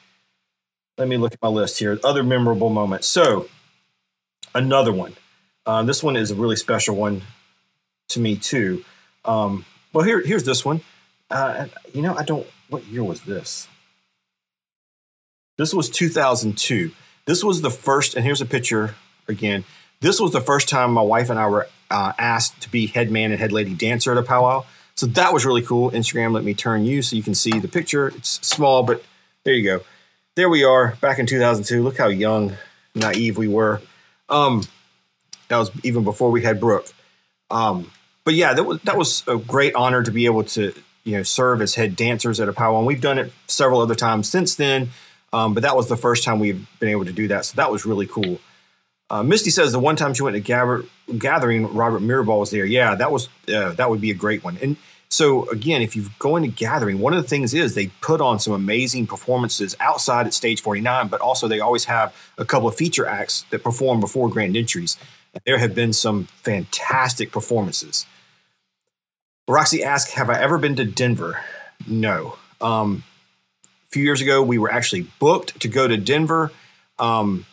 Let 0.97 1.09
me 1.09 1.19
look 1.19 1.35
at 1.35 1.43
my 1.43 1.49
list 1.49 1.79
here. 1.79 1.99
Other 2.03 2.23
memorable 2.23 2.71
moments. 2.71 3.07
So, 3.09 3.49
another 4.55 4.93
one. 4.93 5.15
Uh, 5.67 5.83
this 5.83 6.03
one 6.03 6.17
is 6.17 6.31
a 6.31 6.35
really 6.35 6.57
special 6.57 6.97
one 6.97 7.23
to 8.09 8.21
me, 8.21 8.37
too. 8.37 8.85
Um, 9.25 9.67
Well, 9.93 10.05
here 10.05 10.23
here's 10.23 10.45
this 10.45 10.65
one. 10.65 10.81
Uh, 11.31 11.67
you 11.93 12.03
know, 12.03 12.15
I 12.15 12.23
don't. 12.23 12.47
What 12.69 12.85
year 12.87 13.05
was 13.05 13.23
this? 13.23 13.69
This 15.59 15.73
was 15.73 15.89
2002. 15.89 16.93
This 17.25 17.43
was 17.43 17.63
the 17.63 17.71
first, 17.71 18.15
and 18.15 18.25
here's 18.25 18.41
a 18.41 18.47
picture 18.47 18.95
again. 19.29 19.65
This 20.01 20.21
was 20.21 20.33
the 20.33 20.41
first 20.41 20.69
time 20.69 20.93
my 20.93 21.03
wife 21.03 21.31
and 21.31 21.39
I 21.39 21.47
were 21.49 21.69
uh, 21.91 22.13
asked 22.19 22.61
to 22.63 22.71
be 22.71 22.87
head 22.87 23.11
man 23.11 23.31
and 23.31 23.41
head 23.41 23.53
lady 23.53 23.75
dancer 23.75 24.13
at 24.13 24.19
a 24.19 24.23
powwow. 24.23 24.65
So 24.95 25.07
that 25.07 25.33
was 25.33 25.45
really 25.45 25.63
cool. 25.63 25.91
Instagram 25.91 26.33
let 26.33 26.45
me 26.45 26.55
turn 26.55 26.85
you 26.85 27.03
so 27.03 27.17
you 27.17 27.23
can 27.23 27.35
see 27.35 27.59
the 27.59 27.69
picture. 27.69 28.09
It's 28.09 28.47
small, 28.47 28.83
but 28.83 29.05
there 29.45 29.55
you 29.55 29.65
go. 29.65 29.85
There 30.37 30.49
we 30.49 30.65
are 30.65 30.97
back 31.01 31.19
in 31.19 31.27
2002. 31.27 31.83
Look 31.83 31.99
how 31.99 32.09
young, 32.09 32.57
naive 32.95 33.39
we 33.39 33.49
were. 33.49 33.81
Um, 34.29 34.65
that 35.49 35.59
was 35.59 35.71
even 35.83 36.05
before 36.05 36.31
we 36.31 36.43
had 36.43 36.61
Brooke. 36.61 36.93
Um, 37.51 37.91
but 38.25 38.35
yeah, 38.35 38.55
that 38.55 38.65
was 38.65 38.81
that 38.83 38.97
was 38.97 39.23
a 39.27 39.37
great 39.37 39.75
honor 39.75 40.03
to 40.03 40.11
be 40.11 40.27
able 40.27 40.45
to 40.45 40.75
you 41.07 41.17
know 41.17 41.23
serve 41.23 41.63
as 41.63 41.77
head 41.77 41.97
dancers 41.97 42.41
at 42.41 42.49
a 42.49 42.53
powwow. 42.53 42.79
And 42.79 42.87
we've 42.87 43.01
done 43.01 43.19
it 43.19 43.33
several 43.47 43.81
other 43.81 43.95
times 43.95 44.29
since 44.29 44.57
then. 44.57 44.91
Um, 45.33 45.55
but 45.55 45.63
that 45.63 45.77
was 45.77 45.89
the 45.89 45.97
first 45.97 46.25
time 46.25 46.39
we've 46.39 46.67
been 46.79 46.89
able 46.89 47.05
to 47.05 47.13
do 47.13 47.29
that. 47.29 47.47
So 47.47 47.57
that 47.57 47.71
was 47.71 47.87
really 47.87 48.07
cool. 48.07 48.39
Uh, 49.09 49.23
Misty 49.23 49.51
says 49.51 49.73
the 49.73 49.79
one 49.79 49.95
time 49.95 50.15
she 50.15 50.23
went 50.23 50.35
to 50.35 50.41
gather, 50.41 50.85
gathering, 51.17 51.73
Robert 51.73 52.03
Mirabal 52.03 52.41
was 52.41 52.51
there. 52.51 52.65
Yeah, 52.65 52.97
that 52.97 53.13
was 53.13 53.29
uh, 53.49 53.73
that 53.73 53.89
would 53.89 54.01
be 54.01 54.11
a 54.11 54.15
great 54.15 54.43
one. 54.43 54.59
And 54.61 54.77
so 55.09 55.49
again, 55.51 55.83
if 55.83 55.95
you 55.95 56.07
go 56.19 56.35
into 56.35 56.49
gathering, 56.49 56.99
one 56.99 57.15
of 57.15 57.23
the 57.23 57.29
things 57.29 57.55
is 57.55 57.75
they 57.75 57.89
put 58.01 58.21
on 58.21 58.41
some 58.41 58.53
amazing 58.53 59.07
performances 59.07 59.77
outside 59.79 60.27
at 60.27 60.35
stage 60.35 60.61
49, 60.61 61.07
but 61.07 61.21
also 61.21 61.47
they 61.47 61.61
always 61.61 61.85
have 61.85 62.15
a 62.37 62.45
couple 62.45 62.69
of 62.69 62.75
feature 62.75 63.07
acts 63.07 63.45
that 63.51 63.63
perform 63.63 64.01
before 64.01 64.29
grand 64.29 64.57
entries. 64.57 64.97
There 65.45 65.59
have 65.59 65.75
been 65.75 65.93
some 65.93 66.25
fantastic 66.43 67.31
performances. 67.31 68.07
Roxy 69.49 69.83
asked, 69.83 70.13
"Have 70.13 70.31
I 70.31 70.41
ever 70.41 70.59
been 70.59 70.77
to 70.77 70.85
Denver?" 70.85 71.41
No. 71.87 72.37
Um, 72.61 73.05
a 73.65 73.89
few 73.91 74.03
years 74.03 74.21
ago, 74.21 74.43
we 74.43 74.59
were 74.59 74.73
actually 74.73 75.07
booked 75.19 75.61
to 75.61 75.69
go 75.69 75.87
to 75.87 75.97
Denver. 75.97 76.53
Um, 76.99 77.47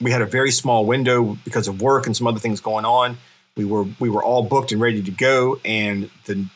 we 0.00 0.10
had 0.10 0.22
a 0.22 0.26
very 0.26 0.50
small 0.50 0.84
window 0.84 1.38
because 1.44 1.68
of 1.68 1.80
work 1.80 2.06
and 2.06 2.16
some 2.16 2.26
other 2.26 2.40
things 2.40 2.60
going 2.60 2.84
on. 2.84 3.16
We 3.56 3.64
were 3.64 3.84
we 4.00 4.10
were 4.10 4.22
all 4.22 4.42
booked 4.42 4.72
and 4.72 4.80
ready 4.80 5.02
to 5.02 5.10
go, 5.10 5.60
and 5.64 6.10
the 6.26 6.46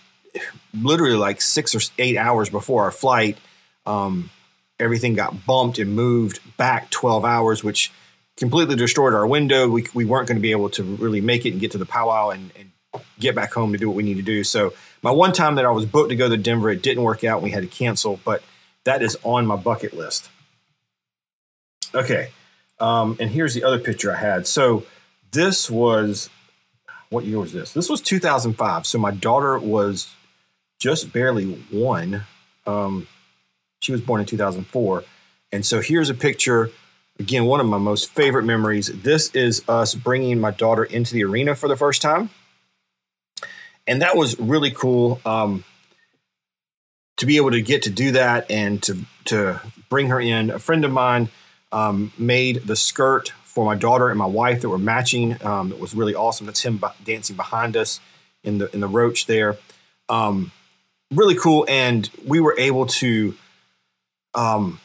literally 0.75 1.17
like 1.17 1.41
six 1.41 1.75
or 1.75 1.81
eight 1.99 2.17
hours 2.17 2.51
before 2.51 2.85
our 2.85 2.91
flight, 2.91 3.39
um, 3.87 4.31
everything 4.79 5.15
got 5.15 5.47
bumped 5.47 5.79
and 5.79 5.95
moved 5.95 6.41
back 6.57 6.91
12 6.91 7.25
hours, 7.25 7.65
which 7.65 7.93
completely 8.37 8.77
destroyed 8.77 9.15
our 9.15 9.27
window. 9.27 9.69
We, 9.69 9.87
we 9.95 10.05
weren't 10.05 10.29
going 10.29 10.37
to 10.37 10.43
be 10.43 10.53
able 10.53 10.71
to 10.71 10.83
really 10.83 11.21
make 11.21 11.47
it 11.47 11.53
and 11.53 11.61
get 11.61 11.73
to 11.73 11.79
the 11.79 11.87
powwow 11.87 12.31
and, 12.31 12.51
and, 12.59 12.71
get 13.19 13.35
back 13.35 13.53
home 13.53 13.73
to 13.73 13.79
do 13.79 13.89
what 13.89 13.97
we 13.97 14.03
need 14.03 14.17
to 14.17 14.23
do. 14.23 14.45
So 14.45 14.73
my 15.03 15.11
one 15.11 15.33
time 15.33 15.55
that 15.57 15.65
I 15.65 15.71
was 15.71 15.87
booked 15.87 16.11
to 16.11 16.17
go 16.17 16.29
to 16.29 16.37
Denver, 16.37 16.71
it 16.71 16.83
didn't 16.83 17.03
work 17.03 17.25
out. 17.25 17.43
We 17.43 17.51
had 17.51 17.63
to 17.63 17.69
cancel, 17.69 18.21
but 18.25 18.43
that 18.85 19.03
is 19.03 19.17
on 19.23 19.47
my 19.47 19.57
bucket 19.57 19.95
list. 19.95 20.31
Okay. 21.95 22.31
Um, 22.81 23.17
and 23.21 23.31
here's 23.31 23.55
the 23.55 23.65
other 23.65 23.79
picture 23.79 24.13
I 24.13 24.19
had. 24.19 24.47
So 24.47 24.85
this 25.33 25.71
was, 25.71 26.31
what 27.11 27.25
year 27.25 27.39
was 27.39 27.53
this? 27.53 27.73
This 27.73 27.89
was 27.89 28.01
2005. 28.01 28.87
So 28.87 28.99
my 28.99 29.11
daughter 29.11 29.59
was 29.59 30.15
just 30.79 31.13
barely 31.13 31.53
one. 31.71 32.23
Um, 32.67 33.09
she 33.81 33.93
was 33.93 34.01
born 34.01 34.21
in 34.21 34.27
2004. 34.27 35.05
And 35.53 35.65
so 35.65 35.81
here's 35.81 36.11
a 36.11 36.15
picture. 36.15 36.71
Again, 37.19 37.47
one 37.47 37.61
of 37.61 37.67
my 37.67 37.79
most 37.79 38.11
favorite 38.11 38.45
memories. 38.45 38.89
This 39.03 39.35
is 39.35 39.63
us 39.69 39.95
bringing 39.95 40.39
my 40.39 40.51
daughter 40.51 40.85
into 40.85 41.15
the 41.15 41.25
arena 41.25 41.55
for 41.55 41.69
the 41.69 41.77
first 41.77 42.03
time. 42.03 42.31
And 43.89 44.03
that 44.03 44.17
was 44.17 44.39
really 44.39 44.71
cool 44.71 45.21
um, 45.25 45.65
to 47.17 47.27
be 47.27 47.37
able 47.39 47.51
to 47.51 47.63
get 47.63 47.83
to 47.83 47.91
do 47.91 48.13
that 48.13 48.51
and 48.51 48.81
to, 48.85 48.99
to 49.25 49.61
bring 49.89 50.09
her 50.09 50.21
in. 50.21 50.51
A 50.51 50.59
friend 50.59 50.85
of 50.85 50.93
mine 50.93 51.31
um, 51.73 52.13
made 52.19 52.67
the 52.67 52.77
skirt 52.77 53.33
for 53.45 53.65
my 53.65 53.75
daughter 53.75 54.09
and 54.11 54.19
my 54.19 54.27
wife 54.27 54.61
that 54.61 54.69
were 54.69 54.79
matching. 54.79 55.43
Um, 55.45 55.73
it 55.73 55.81
was 55.81 55.95
really 55.95 56.15
awesome. 56.15 56.47
That's 56.47 56.63
him 56.63 56.81
dancing 57.03 57.35
behind 57.35 57.77
us 57.77 57.99
in 58.45 58.59
the 58.59 58.73
in 58.73 58.81
the 58.81 58.87
roach 58.87 59.27
there. 59.27 59.57
Um, 60.09 60.53
really 61.11 61.35
cool. 61.35 61.67
And 61.69 62.09
we 62.25 62.41
were 62.41 62.55
able 62.59 62.87
to, 62.87 63.35
um, 64.35 64.81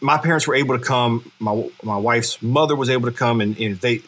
my 0.00 0.18
parents 0.18 0.46
were 0.46 0.54
able 0.54 0.76
to 0.76 0.84
come. 0.84 1.32
My 1.38 1.70
my 1.82 1.96
wife's 1.96 2.42
mother 2.42 2.76
was 2.76 2.90
able 2.90 3.10
to 3.10 3.16
come, 3.16 3.40
and, 3.40 3.56
and 3.58 3.80
they 3.80 4.02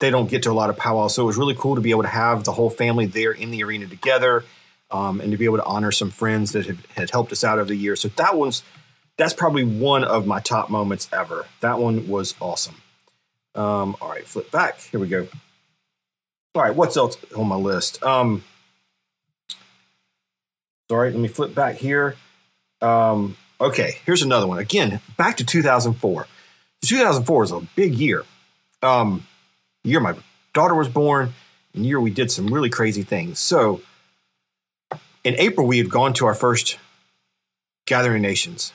they 0.00 0.10
don't 0.10 0.28
get 0.28 0.42
to 0.44 0.50
a 0.50 0.52
lot 0.52 0.70
of 0.70 0.76
powwows, 0.76 1.14
so 1.14 1.22
it 1.22 1.26
was 1.26 1.36
really 1.36 1.54
cool 1.54 1.76
to 1.76 1.80
be 1.80 1.90
able 1.90 2.02
to 2.02 2.08
have 2.08 2.44
the 2.44 2.52
whole 2.52 2.70
family 2.70 3.06
there 3.06 3.32
in 3.32 3.50
the 3.50 3.62
arena 3.62 3.86
together, 3.86 4.44
um, 4.90 5.20
and 5.20 5.30
to 5.30 5.38
be 5.38 5.44
able 5.44 5.58
to 5.58 5.64
honor 5.64 5.92
some 5.92 6.10
friends 6.10 6.52
that 6.52 6.66
had, 6.66 6.78
had 6.96 7.10
helped 7.10 7.30
us 7.32 7.44
out 7.44 7.58
over 7.58 7.68
the 7.68 7.76
years. 7.76 8.00
So 8.00 8.08
that 8.16 8.36
was 8.36 8.62
that's 9.16 9.34
probably 9.34 9.64
one 9.64 10.02
of 10.02 10.26
my 10.26 10.40
top 10.40 10.70
moments 10.70 11.08
ever. 11.12 11.46
That 11.60 11.78
one 11.78 12.08
was 12.08 12.34
awesome. 12.40 12.76
Um, 13.54 13.96
all 14.00 14.08
right, 14.08 14.26
flip 14.26 14.50
back. 14.50 14.80
Here 14.80 14.98
we 14.98 15.08
go. 15.08 15.28
All 16.54 16.62
right, 16.62 16.74
what's 16.74 16.96
else 16.96 17.16
on 17.36 17.46
my 17.46 17.56
list? 17.56 18.02
Um, 18.02 18.42
Sorry, 20.90 21.12
let 21.12 21.20
me 21.20 21.28
flip 21.28 21.54
back 21.54 21.76
here. 21.76 22.16
Um, 22.82 23.36
okay, 23.60 23.98
here's 24.04 24.22
another 24.22 24.48
one. 24.48 24.58
Again, 24.58 25.00
back 25.16 25.36
to 25.36 25.44
2004. 25.44 26.26
2004 26.84 27.44
is 27.44 27.52
a 27.52 27.60
big 27.76 27.94
year. 27.94 28.24
Um, 28.82 29.24
year 29.84 30.00
my 30.00 30.14
daughter 30.52 30.74
was 30.74 30.88
born, 30.88 31.34
and 31.74 31.86
year 31.86 32.00
we 32.00 32.10
did 32.10 32.30
some 32.30 32.52
really 32.52 32.70
crazy 32.70 33.02
things. 33.02 33.38
So, 33.38 33.82
in 35.22 35.34
April, 35.36 35.66
we 35.66 35.78
had 35.78 35.90
gone 35.90 36.12
to 36.14 36.26
our 36.26 36.34
first 36.34 36.78
Gathering 37.86 38.22
Nations. 38.22 38.72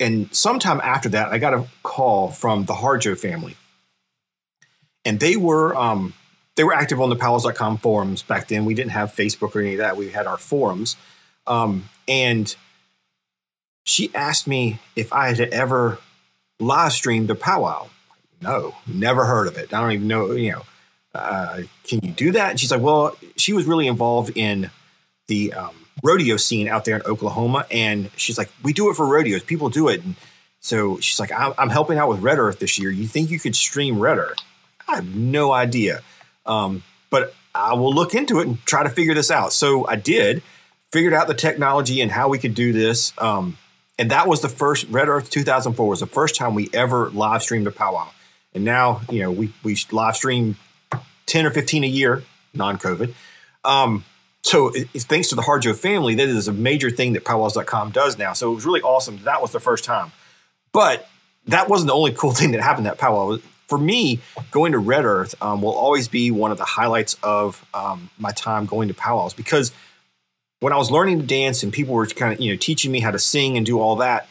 And 0.00 0.34
sometime 0.34 0.80
after 0.82 1.08
that, 1.10 1.28
I 1.28 1.38
got 1.38 1.54
a 1.54 1.66
call 1.82 2.30
from 2.30 2.64
the 2.64 2.74
Harjo 2.74 3.18
family. 3.18 3.56
And 5.04 5.18
they 5.18 5.36
were 5.36 5.74
um, 5.76 6.14
they 6.56 6.64
were 6.64 6.74
active 6.74 7.00
on 7.00 7.08
the 7.08 7.16
powwows.com 7.16 7.78
forums 7.78 8.22
back 8.22 8.48
then. 8.48 8.64
We 8.64 8.74
didn't 8.74 8.92
have 8.92 9.14
Facebook 9.14 9.54
or 9.54 9.60
any 9.60 9.72
of 9.74 9.78
that. 9.78 9.96
We 9.96 10.10
had 10.10 10.26
our 10.26 10.36
forums. 10.36 10.96
Um, 11.46 11.88
and 12.06 12.54
she 13.84 14.14
asked 14.14 14.46
me 14.46 14.80
if 14.96 15.12
I 15.12 15.28
had 15.28 15.40
ever 15.40 15.98
live 16.60 16.92
streamed 16.92 17.30
a 17.30 17.34
powwow. 17.34 17.88
No, 18.40 18.74
never 18.86 19.24
heard 19.24 19.48
of 19.48 19.56
it. 19.56 19.72
I 19.74 19.80
don't 19.80 19.92
even 19.92 20.08
know, 20.08 20.32
you 20.32 20.52
know, 20.52 20.62
uh, 21.14 21.62
can 21.84 22.00
you 22.02 22.12
do 22.12 22.32
that? 22.32 22.50
And 22.50 22.60
she's 22.60 22.70
like, 22.70 22.80
well, 22.80 23.16
she 23.36 23.52
was 23.52 23.66
really 23.66 23.86
involved 23.86 24.36
in 24.36 24.70
the 25.26 25.52
um, 25.52 25.74
rodeo 26.02 26.36
scene 26.36 26.68
out 26.68 26.84
there 26.84 26.96
in 26.96 27.02
Oklahoma. 27.02 27.66
And 27.70 28.10
she's 28.16 28.38
like, 28.38 28.50
we 28.62 28.72
do 28.72 28.90
it 28.90 28.94
for 28.94 29.06
rodeos. 29.06 29.42
People 29.42 29.68
do 29.68 29.88
it. 29.88 30.04
And 30.04 30.14
so 30.60 30.98
she's 31.00 31.18
like, 31.18 31.30
I'm 31.32 31.70
helping 31.70 31.98
out 31.98 32.08
with 32.08 32.20
Red 32.20 32.38
Earth 32.38 32.58
this 32.58 32.78
year. 32.78 32.90
You 32.90 33.06
think 33.06 33.30
you 33.30 33.40
could 33.40 33.56
stream 33.56 33.98
Red 33.98 34.18
Earth? 34.18 34.38
I 34.86 34.96
have 34.96 35.14
no 35.14 35.52
idea. 35.52 36.02
Um, 36.46 36.82
but 37.10 37.34
I 37.54 37.74
will 37.74 37.92
look 37.92 38.14
into 38.14 38.40
it 38.40 38.46
and 38.46 38.64
try 38.66 38.82
to 38.82 38.90
figure 38.90 39.14
this 39.14 39.30
out. 39.30 39.52
So 39.52 39.86
I 39.86 39.96
did, 39.96 40.42
figured 40.90 41.12
out 41.12 41.26
the 41.26 41.34
technology 41.34 42.00
and 42.00 42.10
how 42.10 42.28
we 42.28 42.38
could 42.38 42.54
do 42.54 42.72
this. 42.72 43.12
Um, 43.18 43.58
and 43.98 44.10
that 44.10 44.28
was 44.28 44.42
the 44.42 44.48
first 44.48 44.86
Red 44.88 45.08
Earth 45.08 45.30
2004 45.30 45.88
was 45.88 46.00
the 46.00 46.06
first 46.06 46.36
time 46.36 46.54
we 46.54 46.70
ever 46.72 47.10
live 47.10 47.42
streamed 47.42 47.66
a 47.66 47.70
powwow. 47.70 48.10
And 48.58 48.64
now, 48.64 49.02
you 49.08 49.20
know, 49.20 49.30
we, 49.30 49.52
we 49.62 49.78
live 49.92 50.16
stream 50.16 50.56
10 51.26 51.46
or 51.46 51.52
15 51.52 51.84
a 51.84 51.86
year, 51.86 52.24
non 52.52 52.76
COVID. 52.76 53.14
Um, 53.64 54.04
so 54.42 54.72
it, 54.74 54.88
thanks 54.88 55.28
to 55.28 55.36
the 55.36 55.42
Harjo 55.42 55.76
family, 55.76 56.16
that 56.16 56.28
is 56.28 56.48
a 56.48 56.52
major 56.52 56.90
thing 56.90 57.12
that 57.12 57.24
powwows.com 57.24 57.92
does 57.92 58.18
now. 58.18 58.32
So 58.32 58.50
it 58.50 58.56
was 58.56 58.66
really 58.66 58.82
awesome. 58.82 59.20
That 59.22 59.40
was 59.40 59.52
the 59.52 59.60
first 59.60 59.84
time. 59.84 60.10
But 60.72 61.08
that 61.46 61.68
wasn't 61.68 61.86
the 61.86 61.94
only 61.94 62.10
cool 62.10 62.32
thing 62.34 62.50
that 62.50 62.60
happened 62.60 62.88
at 62.88 62.98
powwow 62.98 63.38
for 63.68 63.78
me, 63.78 64.18
going 64.50 64.72
to 64.72 64.78
Red 64.78 65.04
Earth 65.04 65.40
um, 65.40 65.62
will 65.62 65.74
always 65.74 66.08
be 66.08 66.32
one 66.32 66.50
of 66.50 66.58
the 66.58 66.64
highlights 66.64 67.16
of 67.22 67.64
um, 67.74 68.10
my 68.18 68.32
time 68.32 68.66
going 68.66 68.88
to 68.88 68.94
powwows 68.94 69.34
because 69.34 69.70
when 70.60 70.72
I 70.72 70.76
was 70.76 70.90
learning 70.90 71.20
to 71.20 71.26
dance 71.26 71.62
and 71.62 71.72
people 71.72 71.94
were 71.94 72.06
kind 72.06 72.32
of 72.32 72.40
you 72.40 72.50
know 72.50 72.56
teaching 72.58 72.90
me 72.90 72.98
how 72.98 73.12
to 73.12 73.18
sing 73.20 73.56
and 73.56 73.64
do 73.64 73.78
all 73.78 73.96
that. 73.96 74.26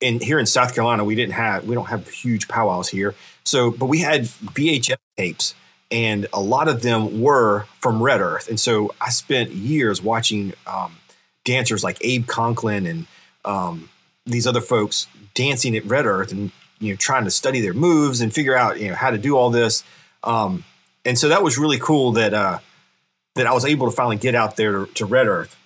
And 0.00 0.22
here 0.22 0.38
in 0.38 0.46
South 0.46 0.74
Carolina, 0.74 1.04
we 1.04 1.14
didn't 1.14 1.34
have 1.34 1.64
we 1.64 1.74
don't 1.74 1.88
have 1.88 2.08
huge 2.08 2.48
powwows 2.48 2.88
here. 2.88 3.14
So, 3.44 3.70
but 3.70 3.86
we 3.86 3.98
had 3.98 4.22
VHS 4.24 4.96
tapes, 5.16 5.54
and 5.90 6.26
a 6.32 6.40
lot 6.40 6.68
of 6.68 6.82
them 6.82 7.20
were 7.20 7.66
from 7.80 8.02
Red 8.02 8.20
Earth. 8.20 8.48
And 8.48 8.60
so 8.60 8.94
I 9.00 9.10
spent 9.10 9.50
years 9.50 10.02
watching 10.02 10.52
um, 10.66 10.96
dancers 11.44 11.82
like 11.82 11.98
Abe 12.02 12.26
Conklin 12.26 12.86
and 12.86 13.06
um, 13.44 13.88
these 14.26 14.46
other 14.46 14.60
folks 14.60 15.06
dancing 15.34 15.76
at 15.76 15.84
Red 15.84 16.06
Earth 16.06 16.30
and 16.30 16.52
you 16.78 16.92
know 16.92 16.96
trying 16.96 17.24
to 17.24 17.30
study 17.30 17.60
their 17.60 17.74
moves 17.74 18.20
and 18.20 18.32
figure 18.32 18.56
out 18.56 18.78
you 18.80 18.88
know 18.88 18.94
how 18.94 19.10
to 19.10 19.18
do 19.18 19.36
all 19.36 19.50
this. 19.50 19.82
Um, 20.22 20.64
and 21.04 21.18
so 21.18 21.28
that 21.28 21.42
was 21.42 21.58
really 21.58 21.78
cool 21.78 22.12
that 22.12 22.34
uh, 22.34 22.58
that 23.34 23.46
I 23.46 23.52
was 23.52 23.64
able 23.64 23.88
to 23.88 23.96
finally 23.96 24.16
get 24.16 24.34
out 24.34 24.56
there 24.56 24.86
to 24.86 25.06
Red 25.06 25.26
Earth. 25.26 25.56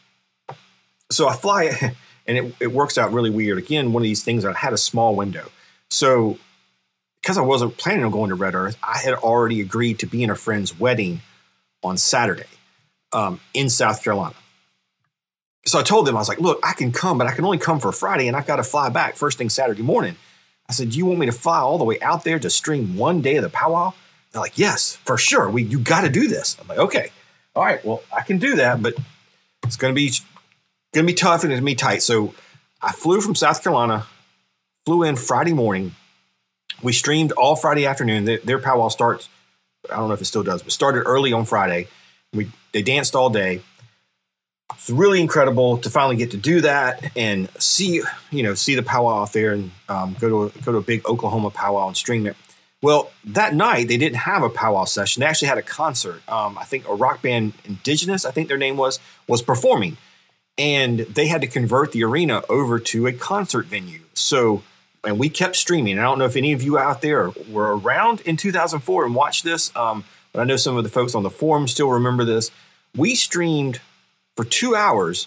So 1.11 1.29
I 1.29 1.35
fly, 1.35 1.95
and 2.33 2.47
it, 2.49 2.55
it 2.61 2.73
works 2.73 2.97
out 2.99 3.13
really 3.13 3.31
weird. 3.31 3.59
Again, 3.59 3.93
one 3.93 4.03
of 4.03 4.05
these 4.05 4.25
things 4.25 4.45
I 4.45 4.53
had 4.53 4.73
a 4.73 4.79
small 4.79 5.15
window, 5.15 5.51
so 5.91 6.39
because 7.21 7.39
I 7.39 7.43
wasn't 7.43 7.77
planning 7.77 8.05
on 8.05 8.11
going 8.11 8.31
to 8.31 8.35
Red 8.35 8.55
Earth, 8.55 8.77
I 8.83 8.99
had 8.99 9.15
already 9.15 9.61
agreed 9.61 9.99
to 10.01 10.07
be 10.07 10.23
in 10.23 10.31
a 10.31 10.35
friend's 10.37 10.79
wedding 10.79 11.21
on 11.83 11.97
Saturday. 11.97 12.47
um, 13.13 13.41
in 13.55 13.69
South 13.69 14.03
Carolina. 14.03 14.35
So 15.67 15.79
I 15.79 15.83
told 15.83 16.07
them, 16.07 16.17
I 16.17 16.19
was 16.19 16.29
like, 16.29 16.41
look, 16.41 16.59
I 16.65 16.73
can 16.73 16.91
come, 16.93 17.19
but 17.19 17.27
I 17.27 17.33
can 17.33 17.45
only 17.45 17.59
come 17.59 17.79
for 17.79 17.93
Friday 17.93 18.27
and 18.27 18.37
I've 18.37 18.47
got 18.47 18.57
to 18.57 18.65
fly 18.65 18.89
back 18.89 19.17
first 19.17 19.39
thing 19.39 19.49
Saturday 19.49 19.83
morning. 19.83 20.17
I 20.69 20.73
said, 20.73 20.91
do 20.91 20.99
you 20.99 21.07
want 21.07 21.21
me 21.21 21.27
to 21.27 21.33
fly 21.33 21.59
all 21.61 21.79
the 21.79 21.85
way 21.85 22.01
out 22.01 22.25
there 22.25 22.39
to 22.39 22.51
stream 22.51 22.97
one 22.97 23.21
day 23.21 23.37
of 23.37 23.43
the 23.43 23.51
powwow? 23.51 23.93
They're 24.33 24.41
like, 24.41 24.59
yes, 24.59 24.97
for 25.05 25.19
sure. 25.19 25.49
We, 25.49 25.63
you 25.63 25.79
got 25.79 26.03
to 26.03 26.09
do 26.09 26.27
this. 26.27 26.57
I'm 26.61 26.67
like, 26.67 26.79
okay, 26.79 27.11
all 27.55 27.65
right, 27.65 27.85
well, 27.85 28.03
I 28.17 28.23
can 28.23 28.39
do 28.39 28.57
that, 28.57 28.83
but 28.83 28.95
it's 29.65 29.77
going 29.77 29.95
to 29.95 29.95
be 29.95 30.11
going 30.93 31.07
to 31.07 31.13
be 31.13 31.17
tough 31.17 31.43
and 31.43 31.53
it's 31.53 31.61
going 31.61 31.67
to 31.67 31.73
be 31.73 31.75
tight. 31.75 32.03
So 32.03 32.35
I 32.81 32.93
flew 32.93 33.21
from 33.21 33.35
South 33.35 33.63
Carolina, 33.63 34.07
flew 34.87 35.03
in 35.03 35.17
Friday 35.17 35.53
morning. 35.53 35.95
We 36.83 36.93
streamed 36.93 37.33
all 37.33 37.57
Friday 37.57 37.87
afternoon. 37.87 38.25
Their, 38.25 38.39
their 38.39 38.59
powwow 38.59 38.89
starts, 38.89 39.29
I 39.91 39.97
don't 39.97 40.09
know 40.09 40.15
if 40.15 40.21
it 40.21 40.27
still 40.27 40.43
does, 40.43 40.63
but 40.63 40.73
started 40.73 41.03
early 41.05 41.33
on 41.33 41.45
Friday. 41.45 41.89
We 42.33 42.51
they 42.73 42.83
danced 42.83 43.15
all 43.15 43.31
day. 43.31 43.61
It's 44.75 44.89
really 44.89 45.21
incredible 45.21 45.77
to 45.79 45.91
finally 45.91 46.17
get 46.17 46.31
to 46.31 46.39
do 46.39 46.63
that 46.63 47.15
and 47.15 47.49
see, 47.59 48.03
you 48.31 48.43
know, 48.43 48.55
see 48.55 48.75
the 48.75 48.83
powwow 48.83 49.21
out 49.21 49.33
there 49.35 49.53
and 49.53 49.71
um, 49.89 50.17
go 50.19 50.29
to 50.29 50.43
a, 50.45 50.63
go 50.63 50.73
to 50.73 50.79
a 50.79 50.83
big 50.83 51.05
Oklahoma 51.07 51.51
powwow 51.51 51.89
and 51.89 51.97
stream 51.97 52.27
it. 52.27 52.37
Well, 52.81 53.13
that 53.25 53.55
night 53.55 53.89
they 53.89 53.99
didn't 53.99 54.17
have 54.17 54.43
a 54.43 54.49
powwow 54.49 54.85
session. 54.85 55.21
They 55.21 55.27
actually 55.27 55.49
had 55.49 55.59
a 55.59 55.63
concert. 55.63 56.23
Um, 56.29 56.57
I 56.59 56.65
think 56.65 56.89
a 56.89 56.95
rock 56.95 57.21
band, 57.23 57.53
Indigenous, 57.65 58.25
I 58.25 58.31
think 58.31 58.49
their 58.49 58.57
name 58.57 58.77
was, 58.77 58.99
was 59.29 59.43
performing, 59.43 59.99
and 60.59 61.01
they 61.01 61.27
had 61.27 61.41
to 61.41 61.47
convert 61.47 61.93
the 61.93 62.05
arena 62.05 62.43
over 62.49 62.79
to 62.79 63.07
a 63.07 63.13
concert 63.13 63.67
venue. 63.67 64.01
So, 64.15 64.63
and 65.05 65.19
we 65.19 65.29
kept 65.29 65.57
streaming. 65.57 65.99
I 65.99 66.03
don't 66.03 66.19
know 66.19 66.25
if 66.25 66.37
any 66.37 66.53
of 66.53 66.63
you 66.63 66.79
out 66.79 67.01
there 67.03 67.31
were 67.51 67.77
around 67.77 68.21
in 68.23 68.37
2004 68.37 69.05
and 69.05 69.15
watched 69.15 69.45
this, 69.45 69.75
um, 69.77 70.05
but 70.33 70.41
I 70.41 70.45
know 70.45 70.57
some 70.57 70.77
of 70.77 70.85
the 70.85 70.91
folks 70.91 71.15
on 71.15 71.23
the 71.23 71.31
forum 71.31 71.67
still 71.69 71.91
remember 71.91 72.25
this. 72.25 72.51
We 72.97 73.15
streamed 73.15 73.81
for 74.37 74.45
two 74.45 74.75
hours 74.75 75.27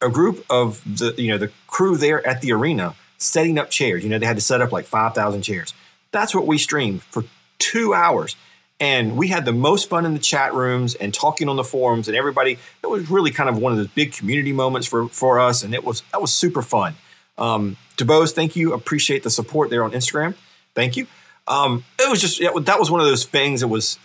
a 0.00 0.10
group 0.10 0.44
of 0.50 0.82
the 0.84 1.14
you 1.16 1.30
know 1.30 1.38
the 1.38 1.50
crew 1.66 1.96
there 1.96 2.26
at 2.26 2.40
the 2.40 2.52
arena 2.52 2.94
setting 3.18 3.58
up 3.58 3.70
chairs. 3.70 4.04
You 4.04 4.10
know 4.10 4.18
they 4.18 4.26
had 4.26 4.36
to 4.36 4.42
set 4.42 4.60
up 4.60 4.70
like 4.70 4.86
5,000 4.86 5.42
chairs 5.42 5.72
that's 6.14 6.34
what 6.34 6.46
we 6.46 6.56
streamed 6.56 7.02
for 7.02 7.24
two 7.58 7.92
hours. 7.92 8.36
And 8.80 9.16
we 9.16 9.28
had 9.28 9.44
the 9.44 9.52
most 9.52 9.88
fun 9.88 10.04
in 10.04 10.14
the 10.14 10.18
chat 10.20 10.52
rooms 10.52 10.94
and 10.94 11.14
talking 11.14 11.48
on 11.48 11.56
the 11.56 11.64
forums 11.64 12.08
and 12.08 12.16
everybody. 12.16 12.58
It 12.82 12.86
was 12.88 13.08
really 13.08 13.30
kind 13.30 13.48
of 13.48 13.56
one 13.56 13.72
of 13.72 13.78
those 13.78 13.88
big 13.88 14.12
community 14.12 14.52
moments 14.52 14.86
for, 14.86 15.08
for 15.08 15.38
us. 15.38 15.62
And 15.62 15.74
it 15.74 15.84
was 15.84 16.02
that 16.12 16.20
was 16.20 16.32
super 16.32 16.62
fun. 16.62 16.94
Um, 17.38 17.76
DeBose, 17.96 18.32
thank 18.32 18.56
you. 18.56 18.72
Appreciate 18.72 19.22
the 19.22 19.30
support 19.30 19.70
there 19.70 19.84
on 19.84 19.92
Instagram. 19.92 20.34
Thank 20.74 20.96
you. 20.96 21.06
Um, 21.46 21.84
it 21.98 22.10
was 22.10 22.20
just 22.20 22.40
that 22.40 22.78
was 22.78 22.90
one 22.90 23.00
of 23.00 23.06
those 23.06 23.24
things 23.24 23.60
that 23.60 23.68
was 23.68 23.98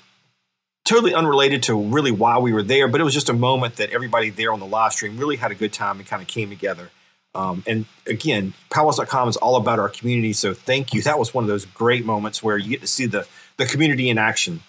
totally 0.86 1.14
unrelated 1.14 1.64
to 1.64 1.80
really 1.80 2.12
why 2.12 2.38
we 2.40 2.52
were 2.52 2.64
there, 2.64 2.88
but 2.88 3.00
it 3.00 3.04
was 3.04 3.14
just 3.14 3.30
a 3.30 3.34
moment 3.34 3.76
that 3.76 3.92
everybody 3.92 4.30
there 4.30 4.52
on 4.52 4.60
the 4.60 4.66
live 4.66 4.92
stream 4.92 5.18
really 5.18 5.36
had 5.36 5.52
a 5.52 5.56
good 5.56 5.72
time 5.72 6.00
and 6.00 6.08
kind 6.08 6.22
of 6.22 6.28
came 6.28 6.50
together. 6.50 6.90
Um, 7.36 7.64
and 7.68 7.86
again, 8.08 8.54
powwows.com 8.72 9.30
is 9.30 9.38
all 9.38 9.56
about 9.56 9.78
our 9.78 9.90
community. 9.90 10.34
So 10.34 10.54
thank 10.54 10.94
you. 10.94 11.04
That 11.04 11.20
was 11.20 11.34
one 11.34 11.44
of 11.44 11.48
those 11.48 11.66
great 11.66 12.06
moments 12.06 12.42
where 12.42 12.58
you 12.58 12.70
get 12.70 12.82
to 12.82 12.88
see 12.88 13.06
the, 13.06 13.28
the 13.60 13.66
community 13.66 14.10
in 14.10 14.18
action. 14.18 14.62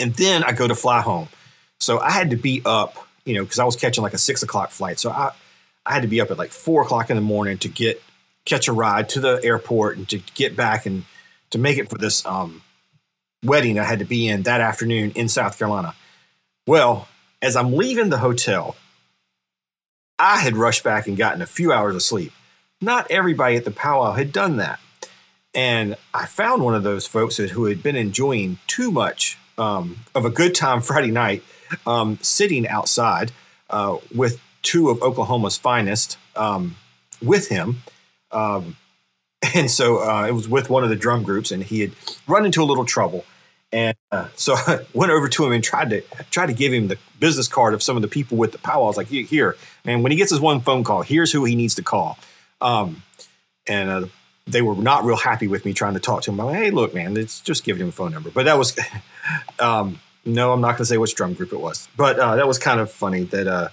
And 0.00 0.14
then 0.14 0.44
I 0.44 0.52
go 0.52 0.66
to 0.66 0.74
fly 0.74 1.02
home. 1.02 1.28
So 1.80 1.98
I 1.98 2.10
had 2.10 2.30
to 2.30 2.36
be 2.36 2.62
up, 2.64 2.96
you 3.24 3.34
know, 3.34 3.42
because 3.42 3.58
I 3.58 3.64
was 3.64 3.76
catching 3.76 4.02
like 4.02 4.14
a 4.14 4.18
six 4.18 4.42
o'clock 4.42 4.70
flight. 4.70 4.98
So 4.98 5.10
I, 5.10 5.32
I 5.84 5.92
had 5.92 6.02
to 6.02 6.08
be 6.08 6.20
up 6.20 6.30
at 6.30 6.38
like 6.38 6.52
four 6.52 6.82
o'clock 6.82 7.10
in 7.10 7.16
the 7.16 7.22
morning 7.22 7.58
to 7.58 7.68
get 7.68 8.00
catch 8.44 8.68
a 8.68 8.72
ride 8.72 9.10
to 9.10 9.20
the 9.20 9.40
airport 9.42 9.98
and 9.98 10.08
to 10.08 10.18
get 10.34 10.56
back 10.56 10.86
and 10.86 11.04
to 11.50 11.58
make 11.58 11.76
it 11.76 11.90
for 11.90 11.98
this 11.98 12.24
um, 12.24 12.62
wedding 13.44 13.78
I 13.78 13.84
had 13.84 13.98
to 13.98 14.04
be 14.04 14.28
in 14.28 14.44
that 14.44 14.60
afternoon 14.60 15.10
in 15.12 15.28
South 15.28 15.58
Carolina. 15.58 15.94
Well, 16.66 17.08
as 17.42 17.56
I'm 17.56 17.72
leaving 17.72 18.08
the 18.08 18.18
hotel, 18.18 18.76
I 20.18 20.38
had 20.38 20.56
rushed 20.56 20.84
back 20.84 21.06
and 21.06 21.16
gotten 21.16 21.42
a 21.42 21.46
few 21.46 21.72
hours 21.72 21.94
of 21.94 22.02
sleep. 22.02 22.32
Not 22.80 23.10
everybody 23.10 23.56
at 23.56 23.64
the 23.64 23.70
powwow 23.70 24.12
had 24.12 24.32
done 24.32 24.56
that. 24.56 24.80
And 25.58 25.96
I 26.14 26.26
found 26.26 26.62
one 26.62 26.76
of 26.76 26.84
those 26.84 27.08
folks 27.08 27.38
who 27.38 27.64
had 27.64 27.82
been 27.82 27.96
enjoying 27.96 28.58
too 28.68 28.92
much 28.92 29.36
um, 29.58 29.96
of 30.14 30.24
a 30.24 30.30
good 30.30 30.54
time 30.54 30.80
Friday 30.82 31.10
night, 31.10 31.42
um, 31.84 32.16
sitting 32.22 32.68
outside 32.68 33.32
uh, 33.68 33.96
with 34.14 34.40
two 34.62 34.88
of 34.88 35.02
Oklahoma's 35.02 35.58
finest 35.58 36.16
um, 36.36 36.76
with 37.20 37.48
him. 37.48 37.82
Um, 38.30 38.76
and 39.56 39.68
so 39.68 39.98
uh, 39.98 40.26
it 40.28 40.32
was 40.32 40.48
with 40.48 40.70
one 40.70 40.84
of 40.84 40.90
the 40.90 40.96
drum 40.96 41.24
groups, 41.24 41.50
and 41.50 41.64
he 41.64 41.80
had 41.80 41.90
run 42.28 42.46
into 42.46 42.62
a 42.62 42.64
little 42.64 42.84
trouble. 42.84 43.24
And 43.72 43.96
uh, 44.12 44.28
so 44.36 44.54
I 44.56 44.86
went 44.94 45.10
over 45.10 45.28
to 45.28 45.44
him 45.44 45.50
and 45.50 45.64
tried 45.64 45.90
to 45.90 46.02
try 46.30 46.46
to 46.46 46.52
give 46.52 46.72
him 46.72 46.86
the 46.86 46.98
business 47.18 47.48
card 47.48 47.74
of 47.74 47.82
some 47.82 47.96
of 47.96 48.02
the 48.02 48.08
people 48.08 48.38
with 48.38 48.52
the 48.52 48.58
powwow. 48.58 48.86
Was 48.86 48.96
like, 48.96 49.08
here, 49.08 49.56
and 49.84 50.04
when 50.04 50.12
he 50.12 50.18
gets 50.18 50.30
his 50.30 50.40
one 50.40 50.60
phone 50.60 50.84
call, 50.84 51.02
here's 51.02 51.32
who 51.32 51.44
he 51.44 51.56
needs 51.56 51.74
to 51.74 51.82
call. 51.82 52.16
Um, 52.60 53.02
and 53.66 53.90
uh, 53.90 54.06
they 54.48 54.62
were 54.62 54.74
not 54.74 55.04
real 55.04 55.16
happy 55.16 55.46
with 55.46 55.64
me 55.64 55.72
trying 55.72 55.94
to 55.94 56.00
talk 56.00 56.22
to 56.22 56.30
him. 56.30 56.40
I'm 56.40 56.46
like, 56.46 56.56
hey, 56.56 56.70
look, 56.70 56.94
man, 56.94 57.16
it's 57.16 57.40
just 57.40 57.64
giving 57.64 57.82
him 57.82 57.88
a 57.88 57.92
phone 57.92 58.12
number. 58.12 58.30
But 58.30 58.46
that 58.46 58.58
was, 58.58 58.76
um, 59.58 60.00
no, 60.24 60.52
I'm 60.52 60.60
not 60.60 60.68
going 60.68 60.78
to 60.78 60.86
say 60.86 60.96
which 60.96 61.14
drum 61.14 61.34
group 61.34 61.52
it 61.52 61.60
was. 61.60 61.88
But 61.96 62.18
uh, 62.18 62.36
that 62.36 62.48
was 62.48 62.58
kind 62.58 62.80
of 62.80 62.90
funny 62.90 63.24
that 63.24 63.46
uh, 63.46 63.68